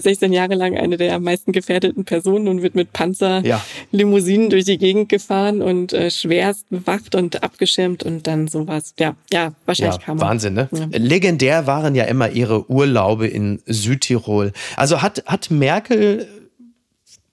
16 0.00 0.32
Jahre 0.32 0.54
lang 0.54 0.78
eine 0.78 0.96
der 0.96 1.16
am 1.16 1.24
meisten 1.24 1.52
gefährdeten 1.52 2.04
Personen 2.06 2.48
und 2.48 2.62
wird 2.62 2.74
mit 2.74 2.94
Panzer 2.94 3.44
ja. 3.44 3.62
Limousinen 3.90 4.48
durch 4.48 4.64
die 4.64 4.78
Gegend 4.78 5.10
gefahren 5.10 5.60
und 5.60 5.92
äh, 5.92 6.10
schwerst 6.10 6.70
bewacht 6.70 7.14
und 7.14 7.42
abgeschirmt 7.42 8.02
und 8.02 8.26
dann 8.26 8.48
sowas. 8.48 8.94
Ja, 8.98 9.14
ja, 9.30 9.52
wahrscheinlich 9.66 10.00
ja, 10.00 10.02
Karma. 10.06 10.22
Wahnsinn, 10.22 10.54
ne? 10.54 10.68
Ja. 10.72 10.86
Legendär 10.92 11.66
waren 11.66 11.94
ja 11.94 12.04
immer 12.04 12.30
ihre 12.30 12.70
Urlaube 12.70 13.26
in 13.26 13.60
Südtirol. 13.66 14.52
Also 14.76 15.02
hat, 15.02 15.22
hat 15.26 15.50
Merkel 15.50 16.26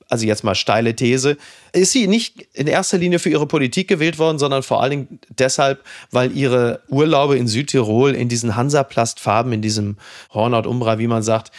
also 0.09 0.25
jetzt 0.25 0.43
mal 0.43 0.55
steile 0.55 0.95
These, 0.95 1.37
ist 1.71 1.91
sie 1.91 2.07
nicht 2.07 2.47
in 2.53 2.67
erster 2.67 2.97
Linie 2.97 3.19
für 3.19 3.29
ihre 3.29 3.47
Politik 3.47 3.87
gewählt 3.87 4.17
worden, 4.17 4.39
sondern 4.39 4.63
vor 4.63 4.81
allen 4.81 4.91
Dingen 4.91 5.19
deshalb, 5.29 5.83
weil 6.11 6.35
ihre 6.35 6.81
Urlaube 6.89 7.37
in 7.37 7.47
Südtirol 7.47 8.15
in 8.15 8.27
diesen 8.27 8.55
Hansaplastfarben, 8.55 9.53
in 9.53 9.61
diesem 9.61 9.97
Hornhaut 10.33 10.67
Umbra, 10.67 10.99
wie 10.99 11.07
man 11.07 11.23
sagt, 11.23 11.51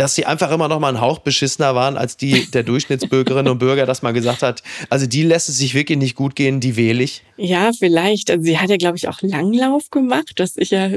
dass 0.00 0.14
sie 0.14 0.24
einfach 0.24 0.50
immer 0.50 0.66
noch 0.66 0.80
mal 0.80 0.88
einen 0.88 1.02
Hauch 1.02 1.18
beschissener 1.18 1.74
waren, 1.74 1.98
als 1.98 2.16
die 2.16 2.50
der 2.50 2.62
Durchschnittsbürgerinnen 2.62 3.52
und 3.52 3.58
Bürger, 3.58 3.84
dass 3.84 4.00
man 4.00 4.14
gesagt 4.14 4.42
hat, 4.42 4.62
also 4.88 5.06
die 5.06 5.22
lässt 5.22 5.50
es 5.50 5.58
sich 5.58 5.74
wirklich 5.74 5.98
nicht 5.98 6.14
gut 6.14 6.34
gehen, 6.34 6.58
die 6.58 6.76
wähle 6.76 7.02
ich? 7.02 7.22
Ja, 7.36 7.70
vielleicht. 7.78 8.30
Also 8.30 8.42
sie 8.42 8.58
hat 8.58 8.70
ja, 8.70 8.78
glaube 8.78 8.96
ich, 8.96 9.08
auch 9.08 9.20
Langlauf 9.20 9.90
gemacht, 9.90 10.32
was 10.38 10.56
ich 10.56 10.70
ja 10.70 10.88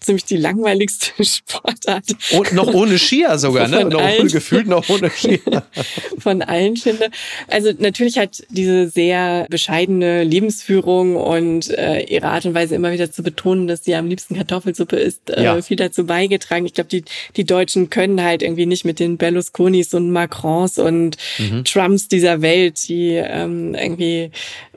ziemlich 0.00 0.26
die 0.26 0.36
langweiligste 0.36 1.12
Sportart. 1.24 2.04
Und 2.32 2.52
noch 2.52 2.66
ohne 2.74 2.98
Skier 2.98 3.38
sogar, 3.38 3.68
ne? 3.68 3.86
Noch 3.86 4.02
ohne, 4.02 4.28
gefühlt 4.28 4.66
noch 4.66 4.86
ohne 4.90 5.08
Skier. 5.08 5.40
Von 6.18 6.42
allen 6.42 6.76
finde. 6.76 7.08
Also 7.48 7.72
natürlich 7.78 8.18
hat 8.18 8.42
diese 8.50 8.88
sehr 8.88 9.46
bescheidene 9.48 10.24
Lebensführung 10.24 11.16
und 11.16 11.70
äh, 11.70 12.02
ihre 12.02 12.28
Art 12.28 12.44
und 12.44 12.52
Weise 12.52 12.74
immer 12.74 12.92
wieder 12.92 13.10
zu 13.10 13.22
betonen, 13.22 13.66
dass 13.66 13.84
sie 13.84 13.94
am 13.94 14.08
liebsten 14.08 14.34
Kartoffelsuppe 14.34 14.96
isst, 14.96 15.30
äh, 15.30 15.42
ja. 15.42 15.62
viel 15.62 15.78
dazu 15.78 16.04
beigetragen. 16.04 16.66
Ich 16.66 16.74
glaube, 16.74 16.88
die, 16.88 17.04
die 17.36 17.44
Deutschen 17.44 17.88
können 17.88 18.22
halt 18.22 18.41
irgendwie 18.42 18.66
nicht 18.66 18.84
mit 18.84 19.00
den 19.00 19.16
Berlusconis 19.16 19.94
und 19.94 20.10
Macrons 20.10 20.78
und 20.78 21.16
mhm. 21.38 21.64
Trumps 21.64 22.08
dieser 22.08 22.42
Welt, 22.42 22.88
die 22.88 23.14
ähm, 23.14 23.74
irgendwie 23.74 24.30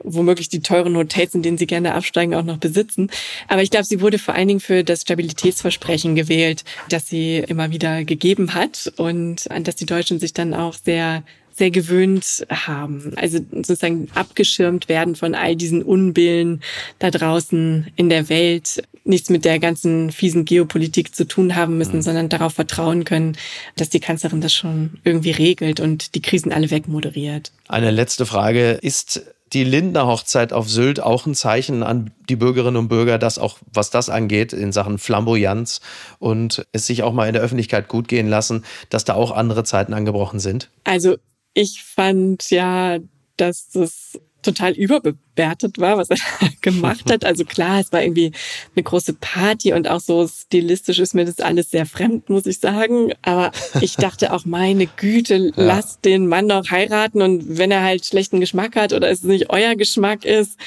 womöglich 0.04 0.50
die 0.50 0.62
teuren 0.62 0.96
Hotels, 0.96 1.36
in 1.36 1.42
denen 1.42 1.58
sie 1.58 1.68
gerne 1.68 1.96
absteigen, 1.96 2.36
auch 2.36 2.44
noch 2.44 2.58
besitzen. 2.58 3.10
Aber 3.48 3.64
ich 3.64 3.72
glaube, 3.72 3.86
sie 3.86 4.02
wurde 4.02 4.20
vor 4.20 4.36
allen 4.36 4.48
Dingen 4.48 4.60
für 4.60 4.84
das 4.84 5.02
Stabilitätsversprechen 5.02 6.16
gewählt, 6.16 6.64
das 6.90 7.08
sie 7.08 7.38
immer 7.38 7.72
wieder 7.72 8.04
gegeben 8.04 8.54
hat 8.54 8.94
und 8.98 9.50
an 9.52 9.64
das 9.64 9.76
die 9.76 9.86
Deutschen 9.86 10.20
sich 10.20 10.34
dann 10.34 10.54
auch 10.54 10.76
sehr 10.76 11.24
sehr 11.58 11.72
gewöhnt 11.72 12.46
haben. 12.50 13.14
Also 13.16 13.40
sozusagen 13.52 14.10
abgeschirmt 14.14 14.90
werden 14.90 15.16
von 15.16 15.36
all 15.36 15.56
diesen 15.56 15.84
Unbillen 15.84 16.62
da 17.00 17.12
draußen 17.12 17.88
in 17.96 18.10
der 18.10 18.28
Welt, 18.28 18.84
nichts 19.06 19.30
mit 19.30 19.46
der 19.46 19.60
ganzen 19.60 20.12
fiesen 20.12 20.46
Geopolitik 20.46 21.16
zu 21.16 21.28
tun 21.28 21.56
haben 21.56 21.78
müssen, 21.78 21.98
mhm. 21.98 22.02
sondern 22.02 22.30
darauf 22.30 22.54
vertrauen 22.54 23.06
können, 23.06 23.38
dass 23.76 23.90
die 23.90 24.00
Kanzlerin 24.00 24.42
das 24.42 24.54
schon 24.54 25.00
irgendwie 25.04 25.32
regelt 25.32 25.80
und 25.80 26.16
die 26.16 26.22
Krisen 26.22 26.52
alle 26.52 26.72
wegmoderiert. 26.72 27.52
Eine 27.68 27.92
letzte 27.92 28.26
Frage. 28.26 28.80
Ist 28.82 29.24
die 29.54 29.64
Lindner 29.64 30.08
Hochzeit 30.08 30.54
auf 30.54 30.70
Sylt 30.70 31.00
auch 31.00 31.26
ein 31.26 31.36
Zeichen 31.36 31.84
an 31.84 32.12
die 32.28 32.36
Bürgerinnen 32.36 32.78
und 32.78 32.88
Bürger, 32.88 33.18
dass 33.18 33.38
auch 33.38 33.60
was 33.72 33.92
das 33.92 34.10
angeht 34.10 34.54
in 34.54 34.72
Sachen 34.72 34.98
Flamboyanz 34.98 35.82
und 36.20 36.66
es 36.72 36.88
sich 36.88 37.04
auch 37.04 37.14
mal 37.14 37.28
in 37.28 37.34
der 37.34 37.44
Öffentlichkeit 37.44 37.88
gut 37.88 38.08
gehen 38.08 38.28
lassen, 38.28 38.66
dass 38.90 39.06
da 39.06 39.14
auch 39.14 39.32
andere 39.32 39.64
Zeiten 39.64 39.94
angebrochen 39.94 40.40
sind? 40.40 40.72
Also 40.84 41.18
ich 41.54 41.84
fand 41.84 42.50
ja, 42.50 42.98
dass 43.38 43.70
das 43.70 44.20
total 44.46 44.74
überbewertet 44.74 45.80
war, 45.80 45.98
was 45.98 46.10
er 46.10 46.18
gemacht 46.62 47.12
hat. 47.12 47.26
Also 47.26 47.44
klar, 47.44 47.80
es 47.80 47.92
war 47.92 48.02
irgendwie 48.02 48.32
eine 48.76 48.84
große 48.84 49.14
Party 49.14 49.74
und 49.74 49.88
auch 49.88 50.00
so 50.00 50.28
stilistisch 50.28 51.00
ist 51.00 51.14
mir 51.14 51.26
das 51.26 51.40
alles 51.40 51.72
sehr 51.72 51.86
fremd, 51.86 52.30
muss 52.30 52.46
ich 52.46 52.60
sagen. 52.60 53.12
Aber 53.22 53.52
ich 53.82 53.96
dachte 53.96 54.32
auch, 54.32 54.46
meine 54.46 54.88
Güte, 54.88 55.38
ja. 55.38 55.52
lasst 55.56 56.06
den 56.06 56.28
Mann 56.28 56.48
doch 56.48 56.70
heiraten 56.72 57.22
und 57.22 57.58
wenn 57.58 57.72
er 57.72 57.84
halt 57.84 58.06
schlechten 58.06 58.40
Geschmack 58.40 58.76
hat 58.76 58.94
oder 58.94 59.10
es 59.10 59.24
nicht 59.24 59.50
euer 59.50 59.76
Geschmack 59.76 60.24
ist, 60.24 60.58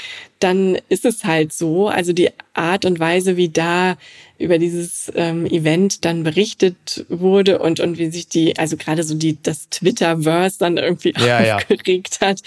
dann 0.41 0.79
ist 0.89 1.05
es 1.05 1.25
halt 1.25 1.53
so. 1.53 1.89
Also 1.89 2.13
die 2.13 2.31
Art 2.55 2.85
und 2.85 3.01
Weise, 3.01 3.37
wie 3.37 3.49
da 3.49 3.97
über 4.39 4.59
dieses 4.59 5.11
ähm, 5.17 5.47
Event 5.47 6.05
dann 6.05 6.23
berichtet 6.23 7.05
wurde 7.09 7.59
und, 7.59 7.81
und 7.81 7.99
wie 7.99 8.11
sich 8.11 8.29
die, 8.29 8.57
also 8.57 8.77
gerade 8.77 9.03
so 9.03 9.17
die, 9.17 9.37
das 9.43 9.69
Twitterverse 9.69 10.59
dann 10.61 10.77
irgendwie 10.77 11.13
ja, 11.19 11.57
aufgeregt 11.57 12.19
ja. 12.21 12.29
hat, 12.29 12.43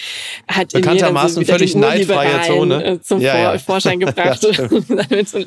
hat 0.47 0.71
Bekanntermaßen 0.71 1.41
in 1.41 1.47
mir 1.47 1.53
völlig 1.53 1.75
neidfreie 1.75 2.47
Zone 2.47 2.83
äh, 2.83 3.01
zum 3.01 3.19
ja, 3.19 3.51
Vor 3.57 3.59
Vorschein 3.59 3.99
gebracht 3.99 4.41
damit 4.87 5.27
so, 5.27 5.39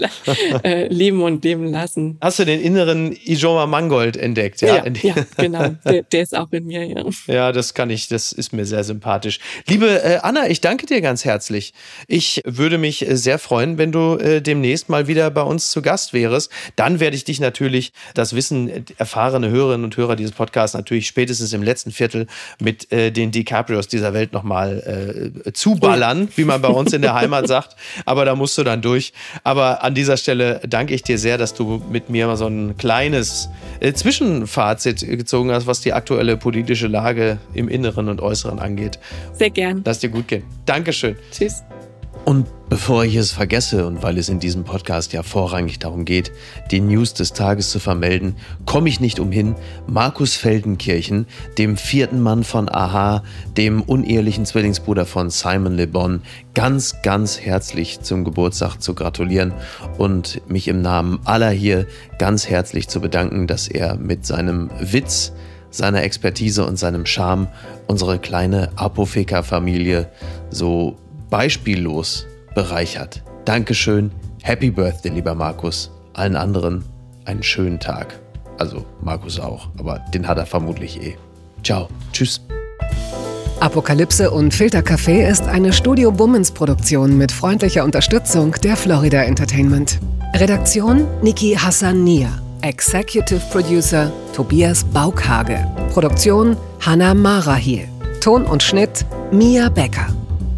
äh, 0.62 0.87
leben 0.88 1.22
und 1.22 1.42
leben 1.44 1.70
lassen. 1.70 2.18
Hast 2.20 2.38
du 2.38 2.44
den 2.44 2.61
inneren 2.61 3.16
Ijoma 3.24 3.66
Mangold 3.66 4.18
entdeckt? 4.18 4.61
Ja, 4.61 4.85
ja, 4.87 5.14
genau. 5.38 5.74
Der, 5.87 6.02
der, 6.02 6.22
ist 6.22 6.37
auch 6.37 6.52
in 6.52 6.66
mir, 6.66 6.85
ja. 6.85 7.04
Ja, 7.26 7.52
das 7.52 7.72
kann 7.72 7.88
ich, 7.88 8.09
das 8.09 8.33
ist 8.33 8.52
mir 8.52 8.66
sehr 8.66 8.85
sympathisch. 8.85 9.40
Liebe 9.66 10.02
äh, 10.02 10.18
Anna, 10.22 10.48
ich 10.50 10.61
danke 10.61 10.85
dir 10.85 11.00
ganz 11.00 11.24
herzlich. 11.24 11.72
Ich 12.07 12.42
würde 12.44 12.76
mich 12.76 13.04
sehr 13.09 13.38
freuen, 13.38 13.78
wenn 13.78 13.92
du 13.92 14.16
äh, 14.16 14.42
demnächst 14.42 14.90
mal 14.90 15.07
wieder 15.07 15.30
bei 15.30 15.42
uns 15.42 15.70
zu 15.70 15.80
Gast 15.80 16.12
wärst. 16.12 16.33
Dann 16.76 17.00
werde 17.00 17.16
ich 17.16 17.24
dich 17.24 17.40
natürlich, 17.40 17.92
das 18.14 18.34
wissen 18.34 18.70
erfahrene 18.98 19.50
Hörerinnen 19.50 19.84
und 19.84 19.96
Hörer 19.96 20.16
dieses 20.16 20.32
Podcasts, 20.32 20.76
natürlich 20.76 21.06
spätestens 21.06 21.52
im 21.52 21.62
letzten 21.62 21.90
Viertel 21.90 22.26
mit 22.60 22.90
äh, 22.92 23.10
den 23.10 23.30
DiCaprios 23.30 23.88
dieser 23.88 24.12
Welt 24.12 24.32
nochmal 24.32 25.32
äh, 25.46 25.52
zuballern, 25.52 26.28
wie 26.36 26.44
man 26.44 26.60
bei 26.60 26.68
uns 26.68 26.92
in 26.92 27.02
der 27.02 27.14
Heimat 27.20 27.48
sagt. 27.48 27.76
Aber 28.04 28.24
da 28.24 28.34
musst 28.34 28.56
du 28.58 28.64
dann 28.64 28.82
durch. 28.82 29.12
Aber 29.42 29.82
an 29.82 29.94
dieser 29.94 30.16
Stelle 30.16 30.60
danke 30.66 30.94
ich 30.94 31.02
dir 31.02 31.18
sehr, 31.18 31.38
dass 31.38 31.54
du 31.54 31.82
mit 31.90 32.10
mir 32.10 32.26
mal 32.26 32.36
so 32.36 32.46
ein 32.46 32.76
kleines 32.76 33.48
äh, 33.80 33.92
Zwischenfazit 33.92 35.00
gezogen 35.00 35.50
hast, 35.52 35.66
was 35.66 35.80
die 35.80 35.92
aktuelle 35.92 36.36
politische 36.36 36.86
Lage 36.86 37.38
im 37.54 37.68
Inneren 37.68 38.08
und 38.08 38.20
Äußeren 38.20 38.58
angeht. 38.58 38.98
Sehr 39.32 39.50
gern. 39.50 39.82
Lass 39.84 40.00
dir 40.00 40.10
gut 40.10 40.28
gehen. 40.28 40.44
Dankeschön. 40.66 41.16
Tschüss. 41.32 41.62
Und 42.24 42.46
bevor 42.70 43.04
ich 43.04 43.16
es 43.16 43.32
vergesse 43.32 43.87
und 43.87 44.02
weil 44.02 44.16
es 44.16 44.30
in 44.30 44.40
diesem 44.40 44.64
Podcast 44.64 45.12
ja 45.12 45.22
vorrangig 45.22 45.78
darum 45.78 46.06
geht, 46.06 46.32
die 46.70 46.80
News 46.80 47.12
des 47.12 47.34
Tages 47.34 47.70
zu 47.70 47.78
vermelden, 47.78 48.37
komme 48.64 48.88
ich 48.88 48.98
nicht 48.98 49.20
umhin, 49.20 49.54
Markus 49.87 50.34
Feldenkirchen, 50.34 51.26
dem 51.58 51.76
vierten 51.76 52.22
Mann 52.22 52.42
von 52.42 52.70
Aha, 52.70 53.22
dem 53.58 53.82
unehelichen 53.82 54.46
Zwillingsbruder 54.46 55.04
von 55.04 55.28
Simon 55.28 55.74
Le 55.74 55.87
Bon, 55.87 56.22
ganz, 56.54 57.02
ganz 57.02 57.40
herzlich 57.40 58.00
zum 58.00 58.24
Geburtstag 58.24 58.78
zu 58.78 58.94
gratulieren 58.94 59.52
und 59.98 60.40
mich 60.48 60.66
im 60.68 60.80
Namen 60.80 61.20
aller 61.26 61.50
hier 61.50 61.87
ganz 62.18 62.48
herzlich 62.48 62.88
zu 62.88 63.02
bedanken, 63.02 63.46
dass 63.46 63.68
er 63.68 63.96
mit 63.96 64.24
seinem 64.24 64.70
Witz, 64.80 65.32
seiner 65.70 66.02
Expertise 66.02 66.64
und 66.64 66.78
seinem 66.78 67.04
Charme 67.04 67.48
unsere 67.87 68.18
kleine 68.18 68.70
Apothekerfamilie 68.76 70.08
so 70.48 70.96
beispiellos 71.30 72.26
bereichert. 72.54 73.22
Dankeschön, 73.44 74.10
Happy 74.42 74.70
Birthday, 74.70 75.10
lieber 75.10 75.34
Markus. 75.34 75.90
Allen 76.14 76.37
anderen 76.37 76.84
einen 77.24 77.42
schönen 77.42 77.80
Tag. 77.80 78.18
Also 78.58 78.84
Markus 79.02 79.40
auch, 79.40 79.68
aber 79.78 79.98
den 80.12 80.28
hat 80.28 80.38
er 80.38 80.46
vermutlich 80.46 81.02
eh. 81.02 81.16
Ciao, 81.62 81.88
tschüss. 82.12 82.40
Apokalypse 83.60 84.30
und 84.30 84.52
Filtercafé 84.52 85.26
ist 85.26 85.44
eine 85.44 85.72
Studio 85.72 86.12
Bummens 86.12 86.50
Produktion 86.50 87.16
mit 87.16 87.32
freundlicher 87.32 87.84
Unterstützung 87.84 88.52
der 88.62 88.76
Florida 88.76 89.22
Entertainment. 89.22 89.98
Redaktion 90.34 91.06
Niki 91.22 91.54
Hassania. 91.54 92.28
Executive 92.62 93.40
Producer 93.50 94.12
Tobias 94.34 94.84
Baukhage. 94.84 95.66
Produktion 95.92 96.56
Hannah 96.80 97.14
Marahiel. 97.14 97.88
Ton 98.20 98.44
und 98.44 98.62
Schnitt 98.62 99.06
Mia 99.32 99.68
Becker. 99.68 100.08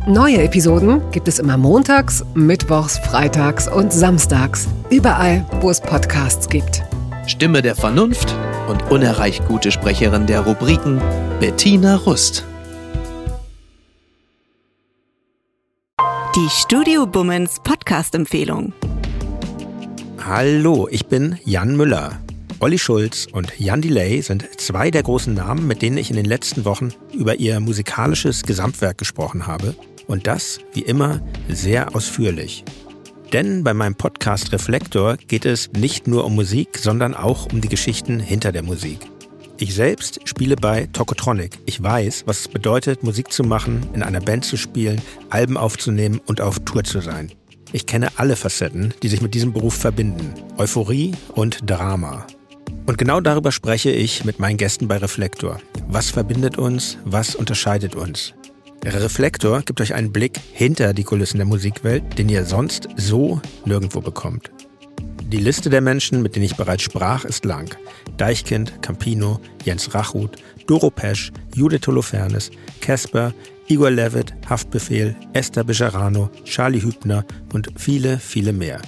Neue 0.08 0.44
Episoden 0.44 1.02
gibt 1.10 1.26
es 1.26 1.40
immer 1.40 1.56
montags, 1.56 2.24
mittwochs, 2.34 2.96
freitags 2.96 3.66
und 3.66 3.92
samstags. 3.92 4.68
Überall, 4.88 5.44
wo 5.60 5.68
es 5.68 5.80
Podcasts 5.80 6.48
gibt. 6.48 6.84
Stimme 7.26 7.60
der 7.60 7.74
Vernunft 7.74 8.32
und 8.68 8.88
unerreicht 8.88 9.44
gute 9.48 9.72
Sprecherin 9.72 10.28
der 10.28 10.42
Rubriken 10.42 11.02
Bettina 11.40 11.96
Rust. 11.96 12.44
Die 16.36 16.48
Studio 16.50 17.04
Bummens 17.04 17.56
Podcast-Empfehlung. 17.64 18.74
Hallo, 20.24 20.86
ich 20.88 21.06
bin 21.06 21.36
Jan 21.44 21.76
Müller. 21.76 22.20
Olli 22.60 22.78
Schulz 22.78 23.26
und 23.32 23.58
Jan 23.58 23.82
Delay 23.82 24.20
sind 24.20 24.48
zwei 24.60 24.92
der 24.92 25.02
großen 25.02 25.34
Namen, 25.34 25.66
mit 25.66 25.82
denen 25.82 25.98
ich 25.98 26.10
in 26.10 26.16
den 26.16 26.26
letzten 26.26 26.64
Wochen 26.64 26.92
über 27.12 27.34
ihr 27.34 27.58
musikalisches 27.58 28.44
Gesamtwerk 28.44 28.98
gesprochen 28.98 29.48
habe 29.48 29.74
und 30.06 30.26
das, 30.26 30.60
wie 30.72 30.82
immer, 30.82 31.20
sehr 31.48 31.94
ausführlich. 31.94 32.64
Denn 33.32 33.64
bei 33.64 33.74
meinem 33.74 33.96
Podcast 33.96 34.52
Reflektor 34.52 35.16
geht 35.16 35.44
es 35.44 35.72
nicht 35.72 36.06
nur 36.06 36.24
um 36.24 36.34
Musik, 36.34 36.78
sondern 36.78 37.14
auch 37.14 37.52
um 37.52 37.60
die 37.60 37.68
Geschichten 37.68 38.20
hinter 38.20 38.52
der 38.52 38.62
Musik. 38.62 39.00
Ich 39.58 39.74
selbst 39.74 40.20
spiele 40.28 40.54
bei 40.54 40.86
Tokotronic. 40.92 41.58
Ich 41.64 41.82
weiß, 41.82 42.24
was 42.26 42.40
es 42.40 42.48
bedeutet, 42.48 43.02
Musik 43.02 43.32
zu 43.32 43.42
machen, 43.42 43.88
in 43.94 44.02
einer 44.02 44.20
Band 44.20 44.44
zu 44.44 44.56
spielen, 44.56 45.00
Alben 45.30 45.56
aufzunehmen 45.56 46.20
und 46.26 46.40
auf 46.40 46.60
Tour 46.60 46.84
zu 46.84 47.00
sein. 47.00 47.32
Ich 47.72 47.86
kenne 47.86 48.08
alle 48.16 48.36
Facetten, 48.36 48.94
die 49.02 49.08
sich 49.08 49.22
mit 49.22 49.34
diesem 49.34 49.52
Beruf 49.52 49.74
verbinden. 49.74 50.34
Euphorie 50.56 51.12
und 51.34 51.68
Drama. 51.68 52.26
Und 52.86 52.98
genau 52.98 53.20
darüber 53.20 53.50
spreche 53.50 53.90
ich 53.90 54.24
mit 54.24 54.38
meinen 54.38 54.56
Gästen 54.56 54.88
bei 54.88 54.98
Reflektor. 54.98 55.58
Was 55.88 56.10
verbindet 56.10 56.58
uns? 56.58 56.98
Was 57.04 57.34
unterscheidet 57.34 57.96
uns? 57.96 58.34
Der 58.82 59.02
Reflektor 59.02 59.62
gibt 59.62 59.80
euch 59.80 59.94
einen 59.94 60.12
Blick 60.12 60.38
hinter 60.52 60.94
die 60.94 61.04
Kulissen 61.04 61.38
der 61.38 61.46
Musikwelt, 61.46 62.18
den 62.18 62.28
ihr 62.28 62.44
sonst 62.44 62.88
so 62.96 63.40
nirgendwo 63.64 64.00
bekommt. 64.00 64.50
Die 65.24 65.38
Liste 65.38 65.70
der 65.70 65.80
Menschen, 65.80 66.22
mit 66.22 66.36
denen 66.36 66.44
ich 66.44 66.56
bereits 66.56 66.84
sprach, 66.84 67.24
ist 67.24 67.44
lang. 67.44 67.74
Deichkind, 68.16 68.80
Campino, 68.80 69.40
Jens 69.64 69.92
Rachut, 69.92 70.36
Doro 70.68 70.88
Pesch, 70.88 71.32
Judith 71.54 71.86
Holofernes, 71.86 72.52
Casper, 72.80 73.34
Igor 73.66 73.90
Levitt, 73.90 74.32
Haftbefehl, 74.48 75.16
Esther 75.32 75.64
Bejarano, 75.64 76.30
Charlie 76.44 76.80
Hübner 76.80 77.24
und 77.52 77.70
viele, 77.76 78.18
viele 78.18 78.52
mehr. 78.52 78.80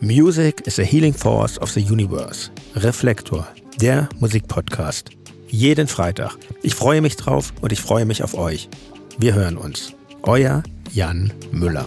Music 0.00 0.66
is 0.66 0.78
a 0.78 0.82
healing 0.82 1.12
force 1.12 1.60
of 1.60 1.70
the 1.70 1.80
universe. 1.82 2.50
Reflektor, 2.74 3.46
der 3.78 4.08
Musikpodcast. 4.18 5.10
Jeden 5.48 5.86
Freitag. 5.86 6.38
Ich 6.62 6.74
freue 6.74 7.02
mich 7.02 7.16
drauf 7.16 7.52
und 7.60 7.72
ich 7.72 7.82
freue 7.82 8.06
mich 8.06 8.22
auf 8.22 8.32
euch. 8.32 8.70
Wir 9.18 9.34
hören 9.34 9.56
uns. 9.56 9.94
Euer 10.22 10.62
Jan 10.92 11.32
Müller. 11.52 11.86